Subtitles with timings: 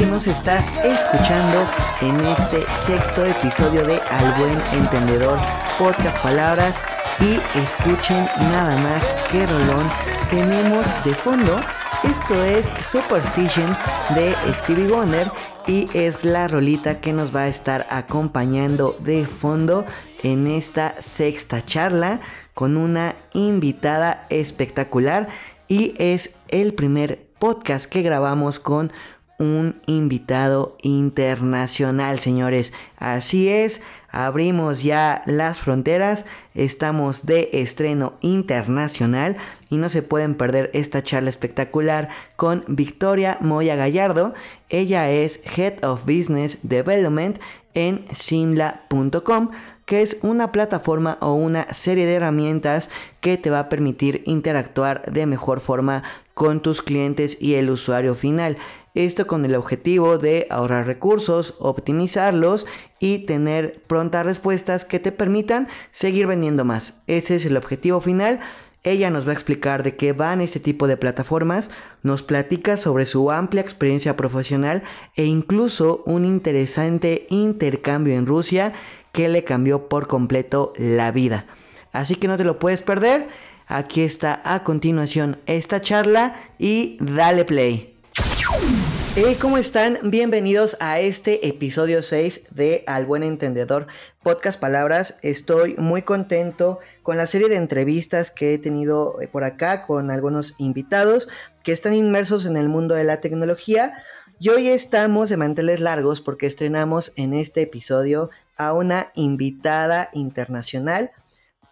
[0.00, 1.66] que nos estás escuchando
[2.00, 5.38] en este sexto episodio de Al Buen Entendedor
[5.78, 6.82] Podcast Palabras
[7.20, 9.86] y escuchen nada más que rolón
[10.30, 11.60] tenemos de fondo.
[12.02, 13.76] Esto es Superstition
[14.14, 15.30] de Stevie Wonder
[15.66, 19.84] y es la rolita que nos va a estar acompañando de fondo
[20.22, 22.20] en esta sexta charla
[22.54, 25.28] con una invitada espectacular
[25.68, 28.92] y es el primer podcast que grabamos con
[29.38, 32.72] un invitado internacional, señores.
[32.98, 33.80] Así es,
[34.12, 39.36] abrimos ya las fronteras, estamos de estreno internacional
[39.68, 44.34] y no se pueden perder esta charla espectacular con Victoria Moya Gallardo.
[44.68, 47.38] Ella es Head of Business Development
[47.74, 49.50] en simla.com
[49.90, 55.02] que es una plataforma o una serie de herramientas que te va a permitir interactuar
[55.10, 58.56] de mejor forma con tus clientes y el usuario final.
[58.94, 62.66] Esto con el objetivo de ahorrar recursos, optimizarlos
[62.98, 67.00] y tener prontas respuestas que te permitan seguir vendiendo más.
[67.06, 68.40] Ese es el objetivo final.
[68.82, 71.70] Ella nos va a explicar de qué van este tipo de plataformas,
[72.02, 74.82] nos platica sobre su amplia experiencia profesional
[75.16, 78.72] e incluso un interesante intercambio en Rusia
[79.12, 81.46] que le cambió por completo la vida.
[81.92, 83.28] Así que no te lo puedes perder.
[83.66, 87.89] Aquí está a continuación esta charla y dale play.
[89.16, 89.98] Hey, ¿cómo están?
[90.04, 93.88] Bienvenidos a este episodio 6 de Al Buen Entendedor
[94.22, 95.18] Podcast Palabras.
[95.22, 100.12] Estoy muy contento con la serie de entrevistas que he tenido eh, por acá con
[100.12, 101.28] algunos invitados
[101.64, 103.94] que están inmersos en el mundo de la tecnología.
[104.38, 111.10] Y hoy estamos de manteles largos porque estrenamos en este episodio a una invitada internacional.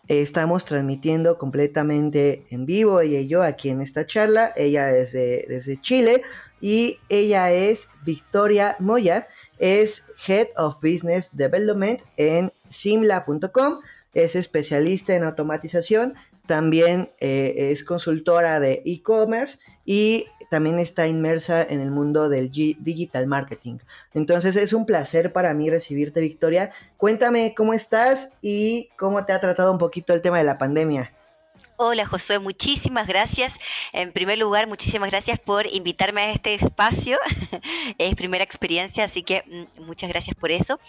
[0.09, 4.53] Estamos transmitiendo completamente en vivo, ella y yo, aquí en esta charla.
[4.57, 6.25] Ella desde, desde Chile
[6.61, 13.81] y ella es Victoria Moya, es Head of Business Development en simla.com,
[14.15, 16.15] es especialista en automatización,
[16.47, 23.27] también eh, es consultora de e-commerce y también está inmersa en el mundo del digital
[23.27, 23.79] marketing.
[24.15, 26.73] Entonces es un placer para mí recibirte, Victoria.
[26.97, 31.13] Cuéntame cómo estás y cómo te ha tratado un poquito el tema de la pandemia.
[31.81, 33.55] Hola Josué, muchísimas gracias.
[33.93, 37.17] En primer lugar, muchísimas gracias por invitarme a este espacio.
[37.99, 40.81] es primera experiencia, así que mm, muchas gracias por eso.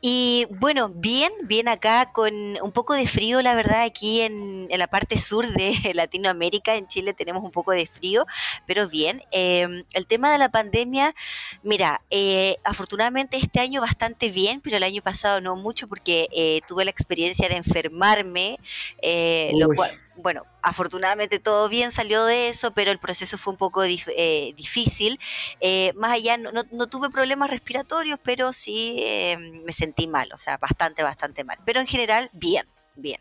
[0.00, 4.88] Y bueno, bien, bien acá con un poco de frío, la verdad, aquí en, la
[4.88, 8.26] parte sur de Latinoamérica, en Chile tenemos un poco de frío,
[8.66, 9.22] pero bien.
[9.30, 11.14] Em, el tema de la pandemia,
[11.62, 16.60] mira, eh, afortunadamente este año bastante bien, pero el año pasado no mucho porque eh,
[16.66, 18.58] tuve la experiencia de enfermarme,
[19.00, 23.56] eh, lo cual bueno, afortunadamente todo bien salió de eso, pero el proceso fue un
[23.56, 25.18] poco eh, difícil.
[25.60, 30.36] Eh, más allá, no, no, tuve problemas respiratorios, pero sí eh, me sentí mal, o
[30.36, 31.58] sea, bastante, bastante mal.
[31.64, 32.66] Pero en general, bien,
[32.96, 33.20] bien.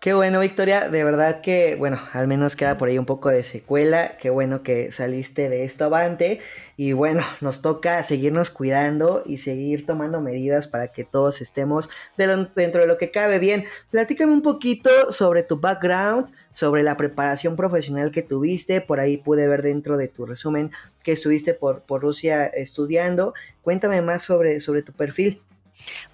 [0.00, 0.88] Qué bueno, Victoria.
[0.88, 4.16] De verdad que, bueno, al menos queda por ahí un poco de secuela.
[4.18, 6.40] Qué bueno que saliste de esto avante.
[6.78, 12.80] Y bueno, nos toca seguirnos cuidando y seguir tomando medidas para que todos estemos dentro
[12.80, 13.38] de lo que cabe.
[13.38, 18.80] Bien, platícame un poquito sobre tu background, sobre la preparación profesional que tuviste.
[18.80, 20.70] Por ahí pude ver dentro de tu resumen
[21.02, 23.34] que estuviste por, por Rusia estudiando.
[23.60, 25.42] Cuéntame más sobre, sobre tu perfil.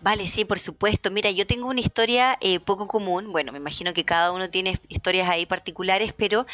[0.00, 1.10] Vale, sí, por supuesto.
[1.10, 3.32] Mira, yo tengo una historia eh, poco común.
[3.32, 6.46] Bueno, me imagino que cada uno tiene historias ahí particulares, pero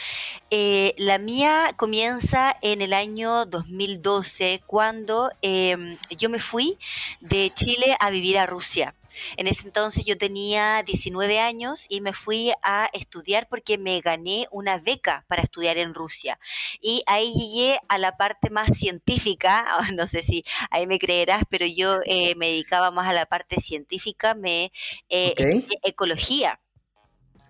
[0.51, 6.79] eh, la mía comienza en el año 2012, cuando em, yo me fui
[7.21, 8.95] de Chile a vivir a Rusia.
[9.37, 14.47] En ese entonces yo tenía 19 años y me fui a estudiar porque me gané
[14.51, 16.39] una beca para estudiar en Rusia.
[16.81, 21.67] Y ahí llegué a la parte más científica, no sé si ahí me creerás, pero
[21.67, 24.73] yo eh, me dedicaba más a la parte científica, me
[25.09, 25.35] eh,
[25.83, 26.61] ecología.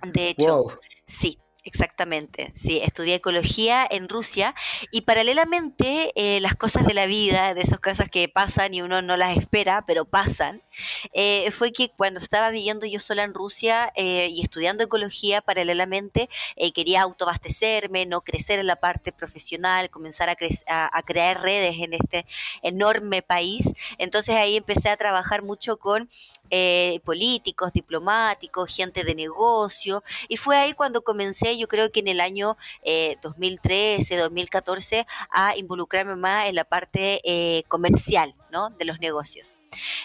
[0.02, 0.66] De hecho,
[1.06, 4.52] sí, Exactamente, sí, estudié ecología en Rusia
[4.90, 9.00] y paralelamente eh, las cosas de la vida, de esas cosas que pasan y uno
[9.00, 10.60] no las espera, pero pasan,
[11.12, 16.28] eh, fue que cuando estaba viviendo yo sola en Rusia eh, y estudiando ecología paralelamente,
[16.74, 20.36] quería autoabastecerme, no crecer en la parte profesional, comenzar a,
[20.66, 22.26] a, crear redes en este
[22.62, 23.68] enorme país.
[23.98, 26.08] Entonces ahí empecé a trabajar mucho con
[27.04, 32.20] políticos, diplomáticos, gente de negocio y fue ahí cuando comencé yo creo que en el
[32.20, 32.56] año
[33.22, 38.70] 2013, 2014, a involucrarme más en la parte comercial, ¿no?
[38.70, 39.56] De los negocios.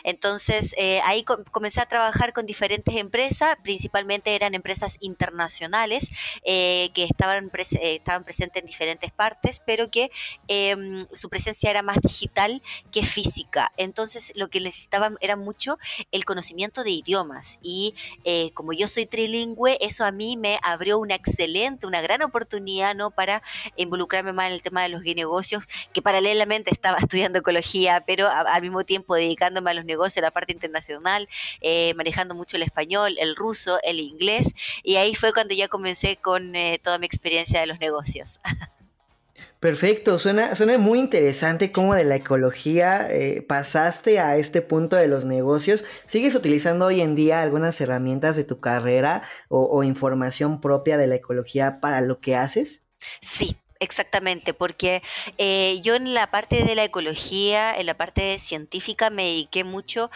[0.04, 6.10] Entonces, eh, ahí comencé a trabajar con diferentes empresas, principalmente eran empresas internacionales
[6.44, 10.10] eh, que estaban, eh, estaban presentes en diferentes partes, pero que
[10.48, 12.62] em, su presencia era más digital
[12.92, 13.74] que física.
[13.76, 15.78] Entonces, lo que necesitaban era mucho
[16.12, 17.60] el conocimiento de idiomas.
[17.62, 17.94] Y
[18.54, 23.12] como yo soy trilingüe, eso a mí me abrió una excelente, una gran oportunidad ¿no?
[23.12, 23.44] para
[23.76, 25.64] involucrarme más en el tema de los negocios,
[25.94, 30.54] que paralelamente estaba estudiando ecología, pero al mismo tiempo dedicando a los negocios, la parte
[30.54, 31.28] internacional,
[31.62, 34.54] eh, manejando mucho el español, el ruso, el inglés,
[34.84, 38.40] y ahí fue cuando ya comencé con eh, toda mi experiencia de los negocios.
[39.60, 45.08] Perfecto, suena, suena muy interesante cómo de la ecología eh, pasaste a este punto de
[45.08, 45.84] los negocios.
[46.06, 51.08] ¿Sigues utilizando hoy en día algunas herramientas de tu carrera o, o información propia de
[51.08, 52.86] la ecología para lo que haces?
[53.20, 55.04] Sí, Exactamente, porque
[55.38, 60.10] eh, yo en la parte de la ecología, en la parte científica, me dediqué mucho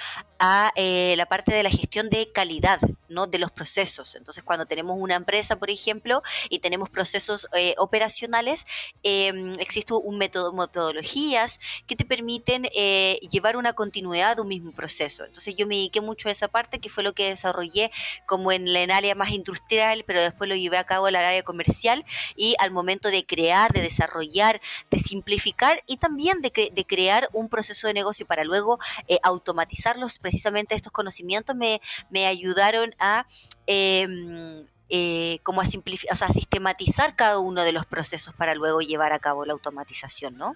[0.43, 2.79] a eh, la parte de la gestión de calidad,
[3.09, 3.27] ¿no?
[3.27, 4.15] De los procesos.
[4.15, 8.65] Entonces, cuando tenemos una empresa, por ejemplo, y tenemos procesos eh, operacionales,
[9.03, 14.71] em, existe un método, metodologías que te permiten eh, llevar una continuidad de un mismo
[14.71, 15.25] proceso.
[15.25, 17.91] Entonces, yo me dediqué mucho a esa parte, que fue lo que desarrollé
[18.25, 21.43] como en la área más industrial, pero después lo llevé a cabo en la área
[21.43, 22.03] comercial
[22.35, 24.59] y al momento de crear, de desarrollar,
[24.89, 28.79] de simplificar y también de, de crear un proceso de negocio para luego
[29.21, 33.25] automatizar los precisamente estos conocimientos me, me ayudaron a...
[33.67, 39.13] Em, eh, como a, o sea, sistematizar cada uno de los procesos para luego llevar
[39.13, 40.53] a cabo la automatización, ¿no?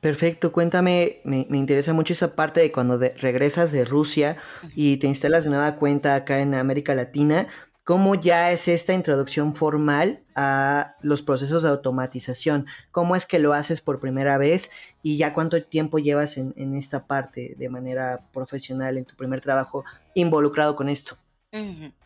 [0.00, 4.38] Perfecto, cuéntame, me, interesa mucho esa parte de cuando regresas de Rusia
[4.74, 7.48] y te instalas de nueva cuenta acá en América Latina,
[7.84, 12.66] ¿Cómo ya es esta introducción formal a los procesos de automatización?
[12.92, 14.70] ¿Cómo es que lo haces por primera vez
[15.02, 19.40] y ya cuánto tiempo llevas en, en esta parte de manera profesional, en tu primer
[19.40, 19.84] trabajo
[20.14, 21.16] involucrado con esto?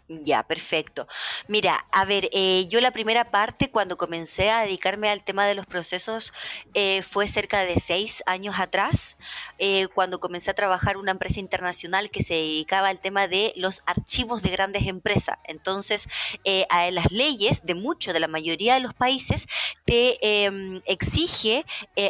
[0.08, 1.08] Ya, perfecto.
[1.48, 5.56] Mira, a ver, eh, yo la primera parte cuando comencé a dedicarme al tema de
[5.56, 6.32] los procesos
[6.74, 9.16] eh, fue cerca de seis años atrás,
[9.58, 13.82] eh, cuando comencé a trabajar una empresa internacional que se dedicaba al tema de los
[13.84, 15.38] archivos de grandes empresas.
[15.42, 16.06] Entonces,
[16.68, 19.46] a las leyes de muchos, de la mayoría de los países,
[19.84, 21.64] te em, exige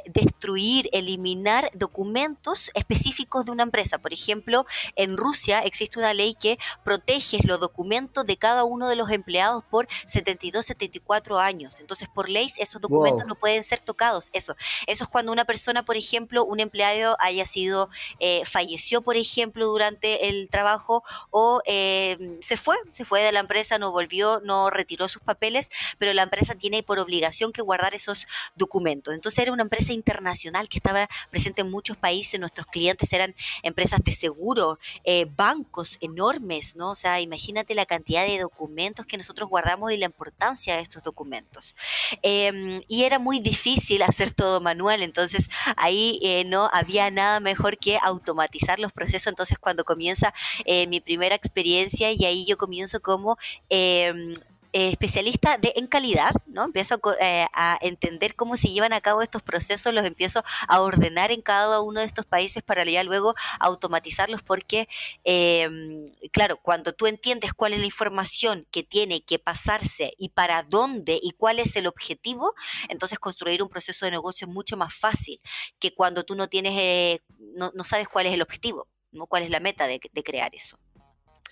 [0.06, 3.98] destruir, eliminar documentos específicos de una empresa.
[3.98, 4.66] Por ejemplo,
[4.96, 7.85] en Rusia existe una ley que protege los documentos
[8.26, 11.80] de cada uno de los empleados por 72, 74 años.
[11.80, 14.30] Entonces, por ley, esos documentos no pueden ser tocados.
[14.32, 14.56] Eso,
[14.86, 17.88] eso es cuando una persona, por ejemplo, un empleado haya sido,
[18.18, 23.40] eh, falleció, por ejemplo, durante el trabajo o eh, se fue, se fue de la
[23.40, 27.94] empresa, no volvió, no retiró sus papeles, pero la empresa tiene por obligación que guardar
[27.94, 29.14] esos documentos.
[29.14, 32.40] Entonces, era una empresa internacional que estaba presente en muchos países.
[32.40, 36.90] Nuestros clientes eran empresas de seguro, eh, bancos enormes, ¿no?
[36.90, 41.02] O sea, imagínate la cantidad de documentos que nosotros guardamos y la importancia de estos
[41.02, 41.76] documentos.
[42.22, 47.78] Em, y era muy difícil hacer todo manual, entonces ahí eh, no había nada mejor
[47.78, 49.28] que automatizar los procesos.
[49.28, 53.36] Entonces cuando comienza eh, mi primera experiencia y ahí yo comienzo como
[53.68, 54.32] em,
[54.76, 56.64] eh, especialista de, en calidad, ¿no?
[56.64, 61.32] Empiezo eh, a entender cómo se llevan a cabo estos procesos, los empiezo a ordenar
[61.32, 64.86] en cada uno de estos países para ya luego automatizarlos, porque,
[65.24, 70.62] em, claro, cuando tú entiendes cuál es la información que tiene que pasarse y para
[70.62, 72.52] dónde y cuál es el objetivo,
[72.90, 75.40] entonces construir un proceso de negocio es mucho más fácil
[75.78, 79.26] que cuando tú no tienes, eh, no, sabes cuál es el objetivo, ¿no?
[79.26, 80.78] cuál es la meta de crear eso.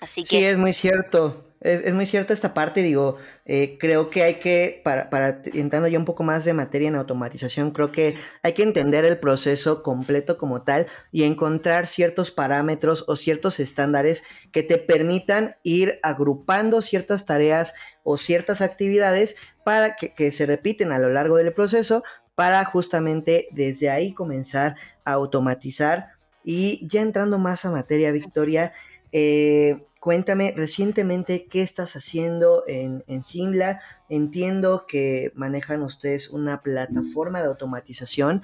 [0.00, 0.28] Así que...
[0.28, 4.82] Sí, es muy cierto es, muy cierta esta parte, digo, eh, creo que hay que,
[4.84, 8.62] para, para entrando ya un poco más de materia en automatización, creo que hay que
[8.62, 14.76] entender el proceso completo como tal y encontrar ciertos parámetros o ciertos estándares que te
[14.76, 17.72] permitan ir agrupando ciertas tareas
[18.02, 19.34] o ciertas actividades
[19.64, 24.76] para que, que se repiten a lo largo del proceso para justamente desde ahí comenzar
[25.06, 26.10] a automatizar
[26.44, 28.74] y ya entrando más a materia, Victoria,
[29.14, 33.80] eh, Cuéntame recientemente qué estás haciendo en, en Simla.
[34.10, 38.42] Entiendo que manejan ustedes una plataforma de automatización.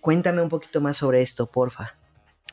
[0.00, 1.96] Cuéntame un poquito más sobre esto, porfa.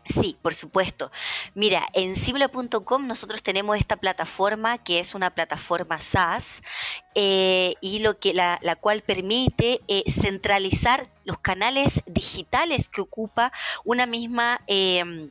[0.10, 1.12] Sí, por supuesto.
[1.54, 6.64] Mira, en Simla.com nosotros tenemos esta plataforma que es una plataforma SaaS
[7.14, 13.52] eh, y lo que la, cual permite eh, centralizar los canales digitales que ocupa
[13.84, 15.30] una misma em,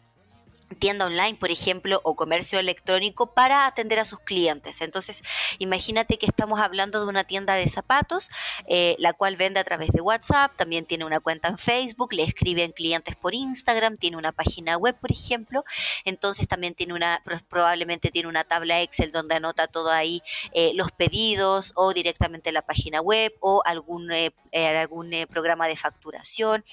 [0.79, 4.81] tienda online, por ejemplo, o comercio electrónico para atender a sus clientes.
[4.81, 5.23] Entonces,
[5.59, 8.29] imagínate que estamos hablando de una tienda de zapatos,
[8.67, 12.25] eh, la cual vende a través de WhatsApp, también tiene una cuenta en Facebook, le
[12.25, 15.65] escriben clientes por Instagram, tiene una página web, por ejemplo,
[16.05, 20.21] entonces también tiene una, probablemente tiene una tabla Excel donde anota todo ahí
[20.53, 26.65] eh, los pedidos o directamente la página web o algún, eh, algún programa de facturación.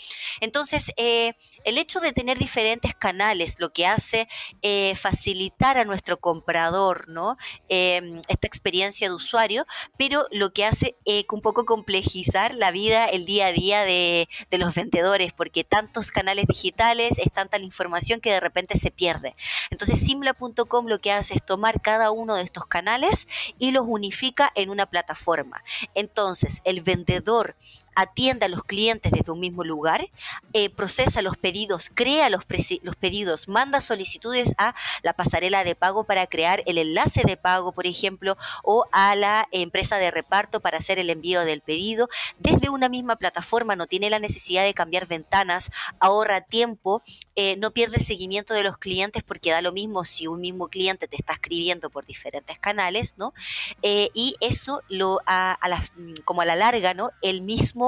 [0.41, 4.27] Entonces, el hecho de tener diferentes canales, lo que hace
[4.61, 7.37] eh, facilitar a nuestro comprador ¿no?
[7.69, 9.65] Em, esta experiencia de usuario,
[9.97, 14.27] pero lo que hace es un poco complejizar la vida, el día a día de,
[14.51, 19.35] los vendedores, porque tantos canales digitales, es tanta la información que de repente se pierde.
[19.71, 23.27] Entonces, Simla.com lo que hace es tomar cada uno de estos canales
[23.59, 25.63] y los unifica en una plataforma.
[25.95, 27.55] Entonces, el vendedor
[27.95, 30.09] atiende a los clientes desde un mismo lugar,
[30.53, 36.27] eh, procesa los pedidos, crea los, pedidos, manda solicitudes a la pasarela de pago para
[36.27, 40.99] crear el enlace de pago, por ejemplo, o a la empresa de reparto para hacer
[40.99, 42.07] el envío del pedido.
[42.39, 47.01] Desde una misma plataforma no tiene la necesidad de cambiar ventanas, ahorra tiempo,
[47.35, 51.07] eh, no pierde seguimiento de los clientes porque da lo mismo si un mismo cliente
[51.07, 53.33] te está escribiendo por diferentes canales, ¿no?
[53.81, 55.83] Eh, y eso lo a, la,
[56.25, 57.11] como a la larga, ¿no?
[57.21, 57.82] El mismo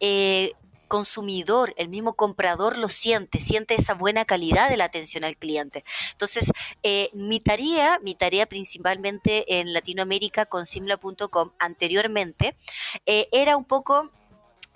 [0.00, 0.52] eh,
[0.88, 5.84] consumidor, el mismo comprador lo siente, siente esa buena calidad de la atención al cliente.
[6.12, 6.50] Entonces,
[6.82, 12.56] eh, mi tarea, mi tarea principalmente en Latinoamérica con simla.com anteriormente,
[13.06, 14.10] eh, era un poco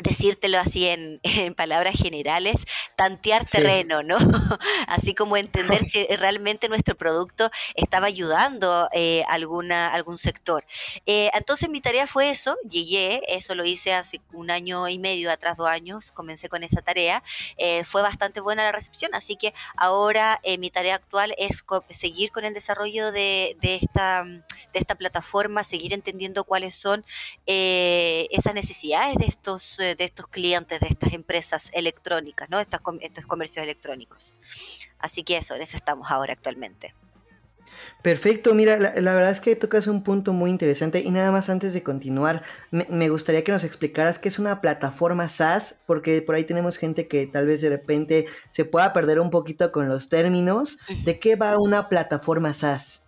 [0.03, 1.21] decírtelo así en,
[1.57, 2.65] palabras generales,
[2.97, 4.17] tantear terreno, ¿no?
[4.87, 10.65] así como entender si realmente nuestro producto estaba ayudando eh, alguna, algún sector.
[11.07, 15.31] Eh, entonces mi tarea fue eso, llegué, eso lo hice hace un año y medio,
[15.31, 17.23] atrás dos años, comencé con esa tarea,
[17.57, 22.45] eh, fue bastante buena la recepción, así que ahora mi tarea actual es seguir con
[22.45, 24.43] el desarrollo de, de, esta, de
[24.79, 27.05] esta plataforma, seguir entendiendo cuáles son
[27.47, 32.61] esas necesidades de estos de estos clientes de estas empresas electrónicas, ¿no?
[32.61, 34.35] Estos, estos comercios electrónicos.
[34.99, 36.95] Así que eso, en eso estamos ahora actualmente.
[38.03, 41.73] Perfecto, mira, la, verdad es que tocas un punto muy interesante y nada más antes
[41.73, 46.45] de continuar, me, gustaría que nos explicaras qué es una plataforma SaaS, porque por ahí
[46.45, 50.79] tenemos gente que tal vez de repente se pueda perder un poquito con los términos.
[51.05, 53.02] ¿De qué va una plataforma SaaS?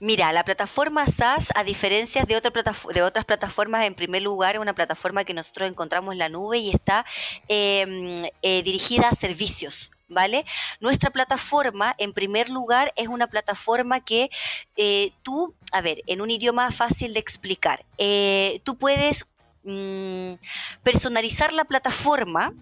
[0.00, 2.52] Mira, la plataforma SaaS, a diferencia de, otra
[2.94, 6.58] de otras plataformas, en primer lugar, es una plataforma que nosotros encontramos en la nube
[6.58, 7.04] y está
[7.48, 9.90] em, eh, dirigida a servicios.
[10.08, 10.44] ¿Vale?
[10.80, 14.28] Nuestra plataforma, en primer lugar, es una plataforma que
[14.76, 19.24] eh, tú, a ver, en un idioma fácil de explicar, eh, tú puedes
[19.64, 20.34] Mm,
[20.82, 22.52] personalizar la plataforma,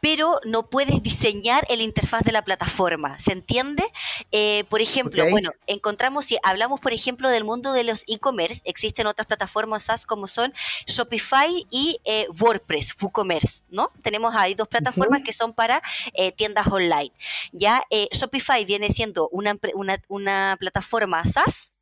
[0.00, 3.18] pero no puedes diseñar el interfaz de la plataforma.
[3.18, 3.82] ¿Se entiende?
[4.30, 9.08] Eh, por ejemplo, bueno, encontramos, si hablamos, por ejemplo, del mundo de los e-commerce, existen
[9.08, 10.54] otras plataformas SaaS como son
[10.86, 13.90] Shopify y eh, WordPress, WooCommerce, ¿no?
[14.04, 15.82] Tenemos ahí dos plataformas que son para
[16.12, 17.12] eh, tiendas online.
[17.50, 17.82] Ya
[18.12, 21.72] Shopify viene siendo una, una, una plataforma SaaS,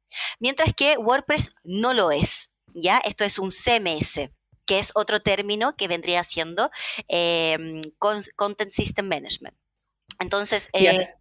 [0.41, 2.51] mientras que WordPress no lo es.
[2.75, 2.97] ¿ya?
[3.05, 4.31] Esto es un CMS
[4.67, 6.71] que es otro término que vendría siendo
[7.09, 9.57] em, Content System Management.
[10.19, 11.15] Entonces, eh,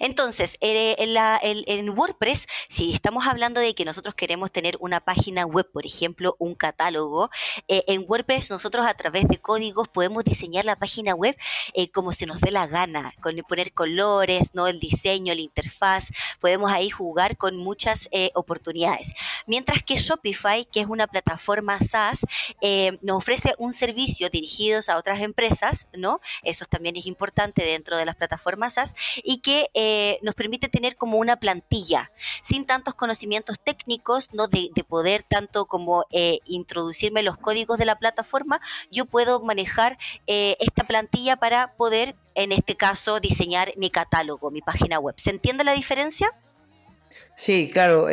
[0.00, 5.70] entonces, eh, en, WordPress, si estamos hablando de que nosotros queremos tener una página web,
[5.72, 7.30] por ejemplo, un catálogo,
[7.68, 11.36] eh, en WordPress nosotros a través de códigos podemos diseñar la página web
[11.74, 16.08] eh, como se nos dé la gana, con poner colores, no el diseño, la interfaz,
[16.40, 19.14] podemos ahí jugar con muchas oportunidades.
[19.46, 22.20] Mientras que Shopify, que es una plataforma SaaS,
[23.02, 26.20] nos ofrece un servicio dirigido a otras empresas, ¿no?
[26.42, 30.96] Eso también es importante dentro de las plataformas SaaS y que eh, nos permite tener
[30.96, 32.10] como una plantilla,
[32.42, 34.48] sin tantos conocimientos técnicos, ¿no?
[34.48, 40.56] de, poder tanto como eh, introducirme los códigos de la plataforma, yo puedo manejar eh,
[40.60, 45.14] esta plantilla para poder, en este caso, diseñar mi catálogo, mi página web.
[45.18, 46.28] ¿Se entiende la diferencia?
[47.36, 48.08] Sí, claro,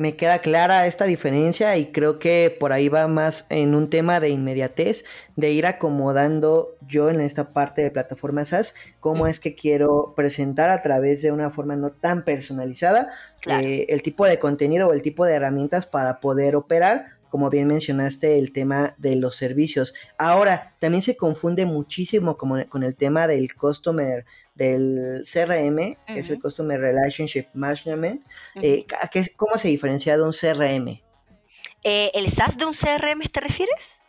[0.00, 4.18] me queda clara esta diferencia y creo que por ahí va más en un tema
[4.18, 5.04] de inmediatez,
[5.36, 10.70] de ir acomodando yo en esta parte de plataformas SaaS, cómo es que quiero presentar
[10.70, 13.12] a través de una forma no tan personalizada
[13.46, 17.68] eh, el tipo de contenido o el tipo de herramientas para poder operar como bien
[17.68, 19.94] mencionaste, el tema de los servicios.
[20.18, 26.30] Ahora, también se confunde muchísimo como con el tema del customer del CRM, que es
[26.30, 28.22] el Customer Relationship Management.
[28.56, 28.86] Eh,
[29.36, 31.00] ¿Cómo se diferencia de un CRM?
[31.82, 34.00] Eh, ¿El SaaS de un CRM te refieres?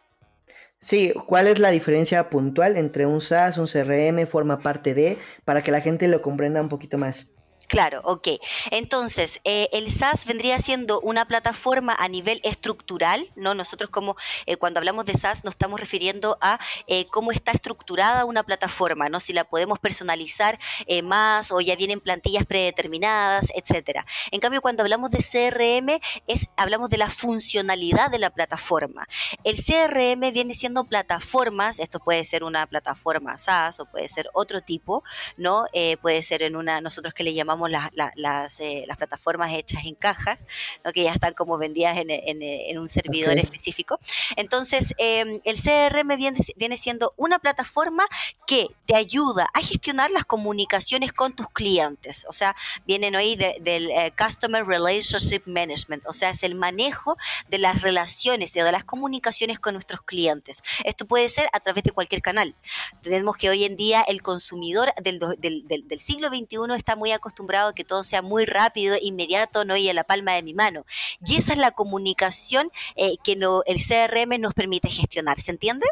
[0.80, 5.64] Sí, ¿cuál es la diferencia puntual entre un SaaS, un CRM, forma parte de, para
[5.64, 7.31] que la gente lo comprenda un poquito más?
[7.72, 8.28] Claro, ok.
[8.72, 13.54] Entonces, eh, el SaaS vendría siendo una plataforma a nivel estructural, ¿no?
[13.54, 18.26] Nosotros como eh, cuando hablamos de SaaS nos estamos refiriendo a eh, cómo está estructurada
[18.26, 19.22] una plataforma, ¿no?
[19.22, 20.60] Si la podemos personalizar
[21.02, 24.06] más o ya vienen plantillas predeterminadas, etcétera.
[24.32, 25.98] En cambio, cuando hablamos de CRM,
[26.28, 29.08] es, hablamos de la funcionalidad de la plataforma.
[29.46, 34.60] El CRM viene siendo plataformas, esto puede ser una plataforma SaaS o puede ser otro
[34.60, 35.06] tipo,
[35.38, 35.68] ¿no?
[36.02, 40.46] puede ser en una, nosotros que le llamamos las, eh, las, plataformas hechas en cajas,
[40.84, 40.92] ¿no?
[40.92, 44.00] que ya están como vendidas en, en, un servidor específico.
[44.36, 48.06] Entonces, em, el CRM viene, viene siendo una plataforma
[48.46, 52.26] que te ayuda a gestionar las comunicaciones con tus clientes.
[52.30, 57.18] O sea, vienen hoy del eh, Customer Relationship Management, o sea, es el manejo
[57.50, 60.64] de las relaciones, de las comunicaciones con nuestros clientes.
[60.84, 62.56] Esto puede ser a través de cualquier canal.
[63.02, 67.12] Tenemos que hoy en día el consumidor del, del, del, del siglo XXI está muy
[67.12, 70.86] acostumbrado que todo sea muy rápido, inmediato, no y a la palma de mi mano.
[71.26, 75.88] Y esa es la comunicación eh, que no, el CRM nos permite gestionar, ¿se entiende?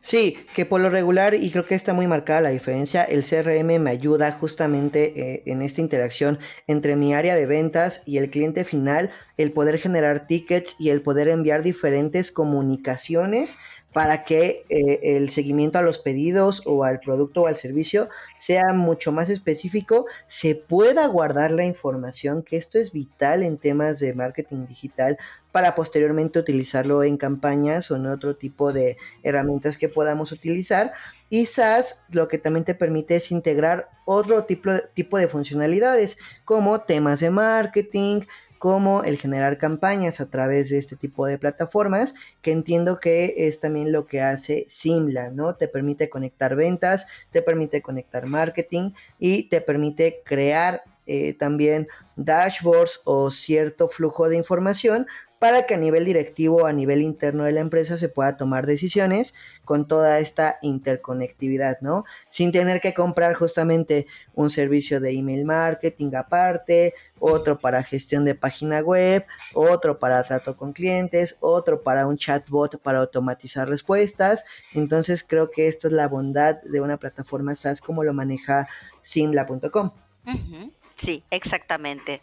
[0.00, 3.78] Sí, que por lo regular, y creo que está muy marcada la diferencia, el CRM
[3.78, 8.64] me ayuda justamente eh, en esta interacción entre mi área de ventas y el cliente
[8.64, 13.58] final, el poder generar tickets y el poder enviar diferentes comunicaciones
[13.92, 18.72] para que eh, el seguimiento a los pedidos o al producto o al servicio sea
[18.74, 24.12] mucho más específico, se pueda guardar la información, que esto es vital en temas de
[24.12, 25.18] marketing digital
[25.52, 30.92] para posteriormente utilizarlo en campañas o en otro tipo de herramientas que podamos utilizar.
[31.30, 36.80] Y SaaS lo que también te permite es integrar otro tipo, tipo de funcionalidades como
[36.82, 38.22] temas de marketing,
[38.58, 43.60] como el generar campañas a través de este tipo de plataformas, que entiendo que es
[43.60, 45.54] también lo que hace Simla, ¿no?
[45.54, 53.00] Te permite conectar ventas, te permite conectar marketing y te permite crear eh, también dashboards
[53.04, 55.06] o cierto flujo de información
[55.38, 59.34] para que a nivel directivo, a nivel interno de la empresa se pueda tomar decisiones
[59.64, 62.04] con toda esta interconectividad, ¿no?
[62.30, 68.34] Sin tener que comprar justamente un servicio de email marketing aparte, otro para gestión de
[68.34, 74.44] página web, otro para trato con clientes, otro para un chatbot para automatizar respuestas.
[74.74, 78.68] Entonces creo que esta es la bondad de una plataforma SaaS como lo maneja
[79.02, 79.92] simla.com.
[80.98, 82.22] Sí, exactamente.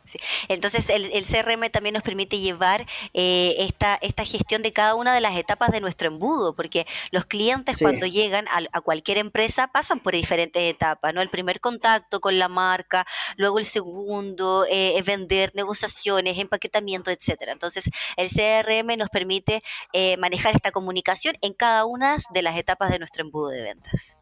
[0.49, 5.21] Entonces el, CRM también nos permite llevar eh, esta, esta gestión de cada una de
[5.21, 10.13] las etapas de nuestro embudo, porque los clientes cuando llegan a, cualquier empresa pasan por
[10.13, 11.21] diferentes etapas, ¿no?
[11.21, 13.07] El primer contacto con la marca,
[13.37, 17.53] luego el segundo, eh, vender, negociaciones, empaquetamiento, etcétera.
[17.53, 17.85] Entonces
[18.17, 19.61] el CRM nos permite
[19.93, 24.17] eh, manejar esta comunicación en cada una de las etapas de nuestro embudo de ventas.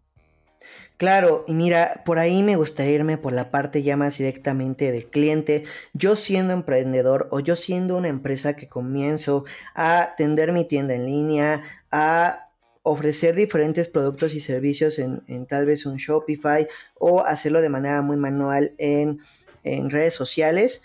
[1.04, 5.08] Claro, y mira, por ahí me gustaría irme por la parte ya más directamente del
[5.08, 5.66] cliente.
[5.92, 9.44] Yo siendo emprendedor o yo siendo una empresa que comienzo
[9.76, 11.62] a atender mi tienda en línea,
[11.92, 12.48] a
[12.84, 18.16] ofrecer diferentes productos y servicios en, tal vez un Shopify o hacerlo de manera muy
[18.16, 19.20] manual en,
[19.66, 20.84] en redes sociales.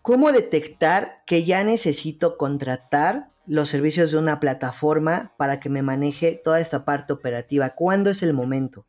[0.00, 6.40] ¿Cómo detectar que ya necesito contratar los servicios de una plataforma para que me maneje
[6.42, 7.74] toda esta parte operativa?
[7.74, 8.86] ¿Cuándo es el momento?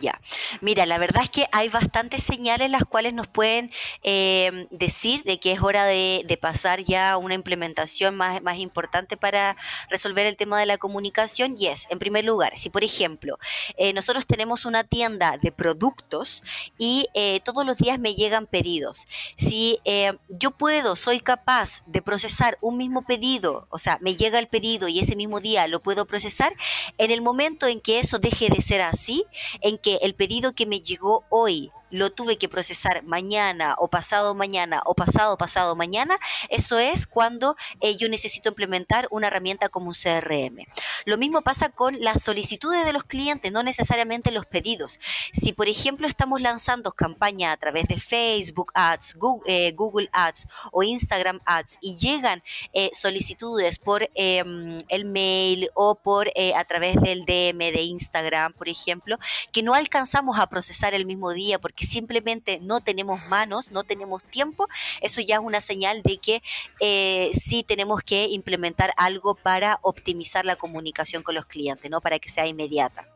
[0.00, 0.18] Ya,
[0.62, 3.70] mira, la verdad es que hay bastantes señales las cuales nos pueden
[4.02, 9.16] em, decir de que es hora de, pasar ya a una implementación más, más, importante
[9.16, 9.56] para
[9.88, 11.54] resolver el tema de la comunicación.
[11.58, 13.38] Y es, en primer lugar, si por ejemplo
[13.76, 16.42] eh, nosotros tenemos una tienda de productos
[16.76, 19.06] y eh, todos los días me llegan pedidos,
[19.36, 24.38] si eh, yo puedo, soy capaz de procesar un mismo pedido, o sea, me llega
[24.38, 26.54] el pedido y ese mismo día lo puedo procesar,
[26.98, 29.24] en el momento en que eso deje de ser así,
[29.64, 34.34] en que el pedido que me llegó hoy lo tuve que procesar mañana o pasado
[34.34, 39.88] mañana o pasado pasado mañana, eso es cuando eh, yo necesito implementar una herramienta como
[39.88, 40.66] un CRM.
[41.04, 44.98] Lo mismo pasa con las solicitudes de los clientes, no necesariamente los pedidos.
[45.32, 50.82] Si por ejemplo estamos lanzando campaña a través de Facebook Ads, Google, eh, Ads o
[50.82, 57.24] Instagram Ads y llegan eh, solicitudes por em, el mail o por a través del
[57.24, 59.18] DM de Instagram, por ejemplo,
[59.52, 64.24] que no alcanzamos a procesar el mismo día porque simplemente no tenemos manos, no tenemos
[64.24, 64.68] tiempo,
[65.00, 66.42] eso ya es una señal de que
[66.80, 72.00] eh, sí tenemos que implementar algo para optimizar la comunicación con los clientes, ¿no?
[72.00, 73.08] Para que sea inmediata.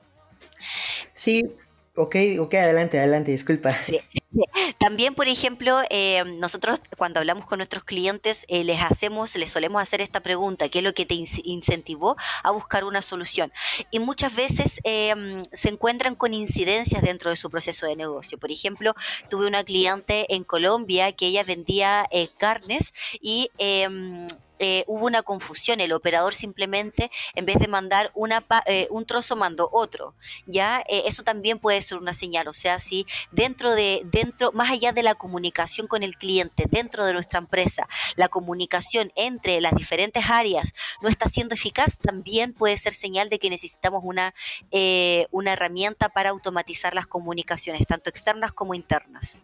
[1.15, 1.45] Sí,
[1.95, 3.75] ok, ok, adelante, adelante, disculpa.
[4.79, 9.81] También, por ejemplo, eh, nosotros cuando hablamos con nuestros clientes eh, les hacemos, les solemos
[9.81, 11.15] hacer esta pregunta, ¿qué es lo que te
[11.45, 13.53] incentivó a buscar una solución?
[13.91, 18.39] Y muchas veces em, se encuentran con incidencias dentro de su proceso de negocio.
[18.39, 18.95] Por ejemplo,
[19.31, 24.27] tuve una cliente en Colombia que ella vendía eh, carnes y em,
[24.59, 25.81] eh, hubo una confusión.
[25.81, 30.15] El operador simplemente, en vez de mandar una eh, un trozo, mandó otro.
[30.47, 32.49] Ya eh, eso también puede ser una señal.
[32.49, 37.07] O sea, si dentro de, dentro, más allá de la comunicación con el cliente, dentro
[37.07, 42.77] de nuestra empresa, la comunicación entre las diferentes áreas no está siendo eficaz, también puede
[42.79, 44.35] ser señal de que necesitamos una,
[45.31, 49.43] una herramienta para automatizar las comunicaciones, tanto externas como internas.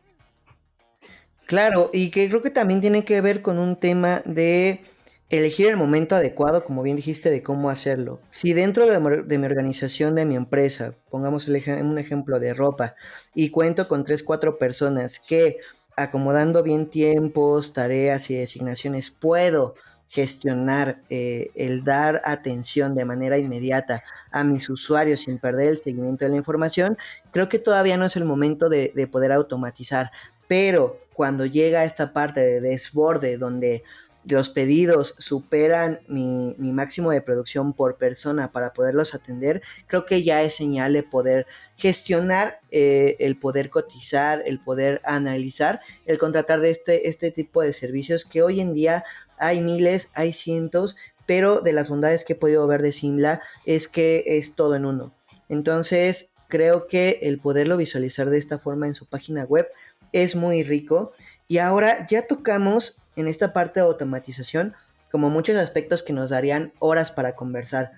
[1.46, 4.82] Claro, y que creo que también tiene que ver con un tema de
[5.30, 8.20] Elegir el momento adecuado, como bien dijiste, de cómo hacerlo.
[8.30, 12.94] Si dentro de, mi organización, de mi empresa, pongamos un ejemplo de ropa,
[13.34, 15.58] y cuento con 3, 4 personas que
[15.96, 19.74] acomodando bien tiempos, tareas y designaciones, puedo
[20.08, 26.24] gestionar eh, el dar atención de manera inmediata a mis usuarios sin perder el seguimiento
[26.24, 26.96] de la información,
[27.32, 30.10] creo que todavía no es el momento de, de poder automatizar.
[30.46, 33.82] Pero cuando llega esta parte de desborde donde
[34.26, 40.42] los pedidos superan mi, máximo de producción por persona para poderlos atender, creo que ya
[40.42, 46.70] es señal de poder gestionar, eh, el poder cotizar, el poder analizar, el contratar de
[46.70, 49.04] este, este tipo de servicios que hoy en día
[49.38, 53.88] hay miles, hay cientos, pero de las bondades que he podido ver de Simla es
[53.88, 55.14] que es todo en uno.
[55.48, 59.68] Entonces, creo que el poderlo visualizar de esta forma en su página web
[60.12, 61.12] es muy rico.
[61.48, 64.74] Y ahora ya tocamos en esta parte de automatización
[65.10, 67.92] como muchos aspectos que nos darían horas para conversar.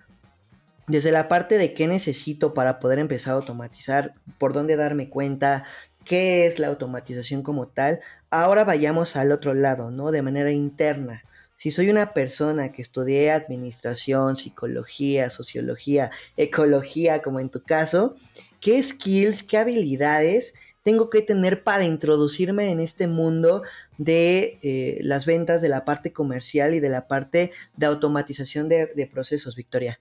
[0.87, 5.65] Desde la parte de qué necesito para poder empezar a automatizar, por dónde darme cuenta,
[6.05, 8.01] qué es la automatización como tal,
[8.31, 10.11] ahora vayamos al otro lado, ¿no?
[10.11, 11.25] De manera interna.
[11.57, 18.15] Si soy una persona que estudié administración, psicología, sociología, ecología, como en tu caso,
[18.61, 20.53] ¿qué skills, qué habilidades
[20.87, 23.65] tengo que tener para introducirme en este mundo
[23.99, 29.11] de eh, las ventas, de la parte comercial y de la parte de automatización de,
[29.13, 29.99] procesos, Victoria?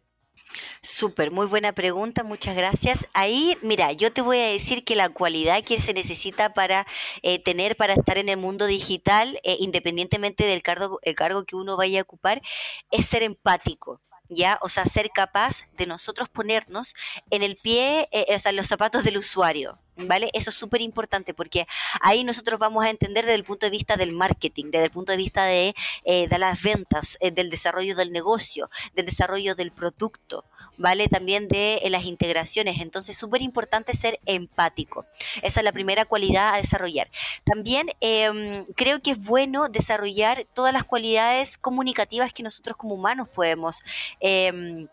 [0.84, 3.08] Súper, muy buena pregunta, muchas gracias.
[3.14, 6.86] Ahí, mira, yo te voy a decir que la cualidad que se necesita para
[7.24, 11.56] eh, tener, para estar en el mundo digital, eh, independientemente del cargo, el cargo que
[11.56, 12.44] uno vaya a ocupar,
[12.92, 14.04] es ser empático.
[14.30, 14.60] ¿ya?
[14.62, 16.94] O sea, ser capaz de nosotros ponernos
[17.32, 20.30] en el pie, o sea, en los zapatos del usuario, ¿Vale?
[20.34, 21.68] Eso es súper importante porque
[22.02, 25.12] ahí nosotros vamos a entender desde el punto de vista del marketing, desde el punto
[25.14, 29.72] de vista de, eh, de las ventas, eh, del desarrollo del negocio, del desarrollo del
[29.72, 30.44] producto,
[30.78, 31.08] ¿vale?
[31.08, 32.82] También de eh, las integraciones.
[32.82, 35.06] Entonces, súper importante ser empático.
[35.42, 37.10] Esa es la primera cualidad a desarrollar.
[37.44, 43.30] También em, creo que es bueno desarrollar todas las cualidades comunicativas que nosotros como humanos
[43.30, 43.84] podemos
[44.20, 44.88] em,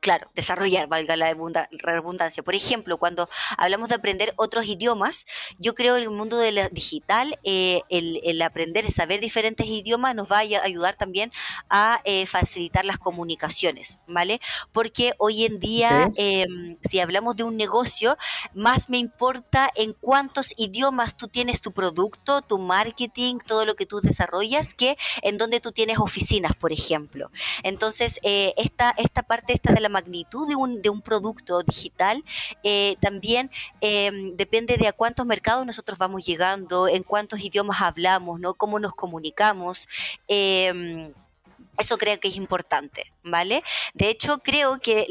[0.00, 1.34] claro, desarrollar, valga la
[1.82, 2.42] redundancia.
[2.42, 5.26] Por ejemplo, cuando hablamos de aprender otros idiomas,
[5.58, 10.14] yo creo que en el mundo de la digital, eh, el, aprender, saber diferentes idiomas
[10.14, 11.30] nos va a ayudar también
[11.68, 14.40] a eh, facilitar las comunicaciones, ¿vale?
[14.72, 18.16] Porque hoy en día, em, si hablamos de un negocio,
[18.54, 23.86] más me importa en cuántos idiomas tú tienes tu producto, tu marketing, todo lo que
[23.86, 27.30] tú desarrollas, que en donde tú tienes oficinas, por ejemplo.
[27.62, 32.22] Entonces, eh, esta, esta parte esta la magnitud de un, de un producto digital,
[32.62, 38.40] eh, también em, depende de a cuántos mercados nosotros vamos llegando, en cuántos idiomas hablamos,
[38.40, 38.54] ¿no?
[38.54, 39.88] Cómo nos comunicamos.
[40.28, 41.12] Em,
[41.78, 43.62] eso creo que es importante, ¿vale?
[43.94, 45.06] De hecho, creo que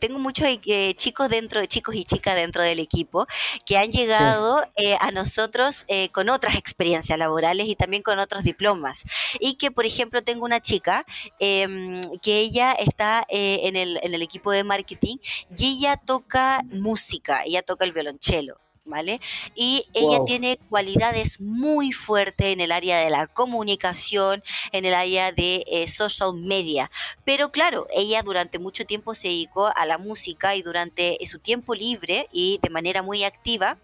[0.00, 3.26] tengo muchos eh, chicos dentro, chicos y chicas dentro del equipo
[3.64, 8.44] que han llegado eh, a nosotros eh, con otras experiencias laborales y también con otros
[8.44, 9.04] diplomas.
[9.40, 11.04] Y que, por ejemplo, tengo una chica
[11.38, 15.16] em, que ella está en el, en el equipo de marketing
[15.56, 18.58] y ella toca música, ella toca el violonchelo.
[18.88, 19.20] ¿Vale?
[19.54, 25.32] Y ella tiene cualidades muy fuertes en el área de la comunicación, en el área
[25.32, 26.90] de eh, social media.
[27.24, 31.74] Pero claro, ella durante mucho tiempo se dedicó a la música y durante su tiempo
[31.74, 33.78] libre y de manera muy activa,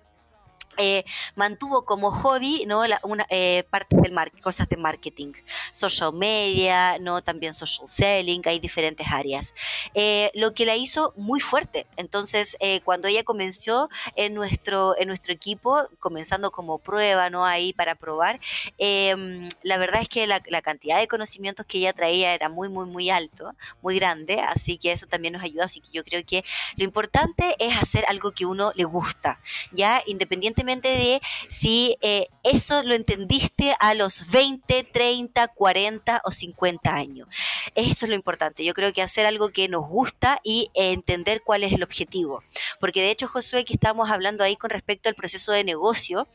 [0.77, 1.05] eh,
[1.37, 5.33] mantuvo como hobby no una eh, parte del mar cosas de marketing.
[5.73, 9.55] Social media no también social selling hay diferentes áreas.
[9.95, 11.87] Eh, lo que la hizo muy fuerte.
[11.97, 17.95] Entonces cuando ella comenzó en nuestro en nuestro equipo comenzando como prueba no ahí para
[17.95, 18.41] probar
[18.79, 22.69] em, la verdad es que la, la, cantidad de conocimientos que ella traía era muy
[22.69, 26.25] muy muy alto muy grande así que eso también nos ayuda así que yo creo
[26.25, 26.45] que
[26.77, 29.41] lo importante es hacer algo que uno le gusta
[29.73, 36.31] ya independientemente independientemente de si eh, eso lo entendiste a los 20, 30, 40 o
[36.31, 37.29] 50 años.
[37.75, 38.65] Eso es lo importante.
[38.65, 42.43] Yo creo que hacer algo que nos gusta y entender cuál es el objetivo.
[42.81, 46.29] Porque de hecho, Josué, que estamos hablando ahí con respecto al proceso de negocio,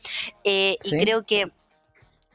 [0.44, 1.50] eh, y creo que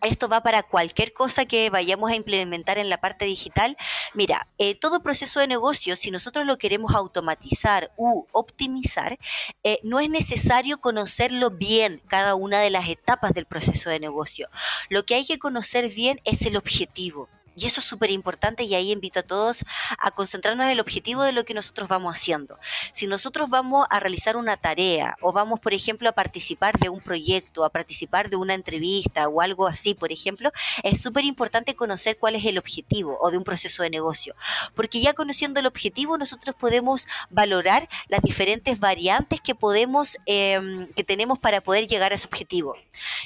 [0.06, 3.78] esto va para cualquier cosa que vayamos a implementar en la parte digital.
[4.14, 9.18] Mira, eh, todo proceso de negocio, si nosotros lo queremos automatizar u optimizar,
[9.64, 14.50] eh, no es necesario conocerlo bien cada una de las etapas del proceso de negocio.
[14.90, 17.30] Lo que hay que conocer bien es el objetivo.
[17.56, 19.64] Y eso es súper importante y ahí invito a todos
[19.98, 22.60] a concentrarnos en el objetivo de lo que nosotros vamos haciendo.
[22.92, 27.02] Si nosotros vamos a realizar una tarea o vamos, por ejemplo, a participar de un
[27.02, 30.52] proyecto, a participar de una entrevista o algo así, por ejemplo,
[30.84, 34.36] es súper importante conocer cuál es el objetivo o de un proceso de negocio.
[34.76, 41.04] Porque ya conociendo el objetivo, nosotros podemos valorar las diferentes variantes que podemos, em, que
[41.04, 42.76] tenemos para poder llegar a ese objetivo.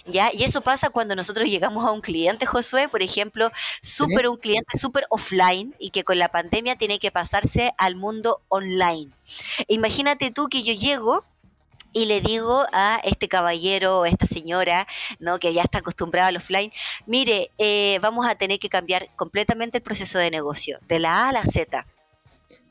[0.05, 0.31] ¿Ya?
[0.33, 4.77] Y eso pasa cuando nosotros llegamos a un cliente, Josué, por ejemplo, súper un cliente
[4.77, 9.11] súper offline y que con la pandemia tiene que pasarse al mundo online.
[9.67, 11.23] Imagínate tú que yo llego
[11.93, 14.87] y le digo a este caballero o esta señora,
[15.19, 15.39] ¿no?
[15.39, 16.71] Que ya está acostumbrada al offline,
[17.05, 21.29] mire, eh, vamos a tener que cambiar completamente el proceso de negocio, de la A
[21.29, 21.85] a la Z.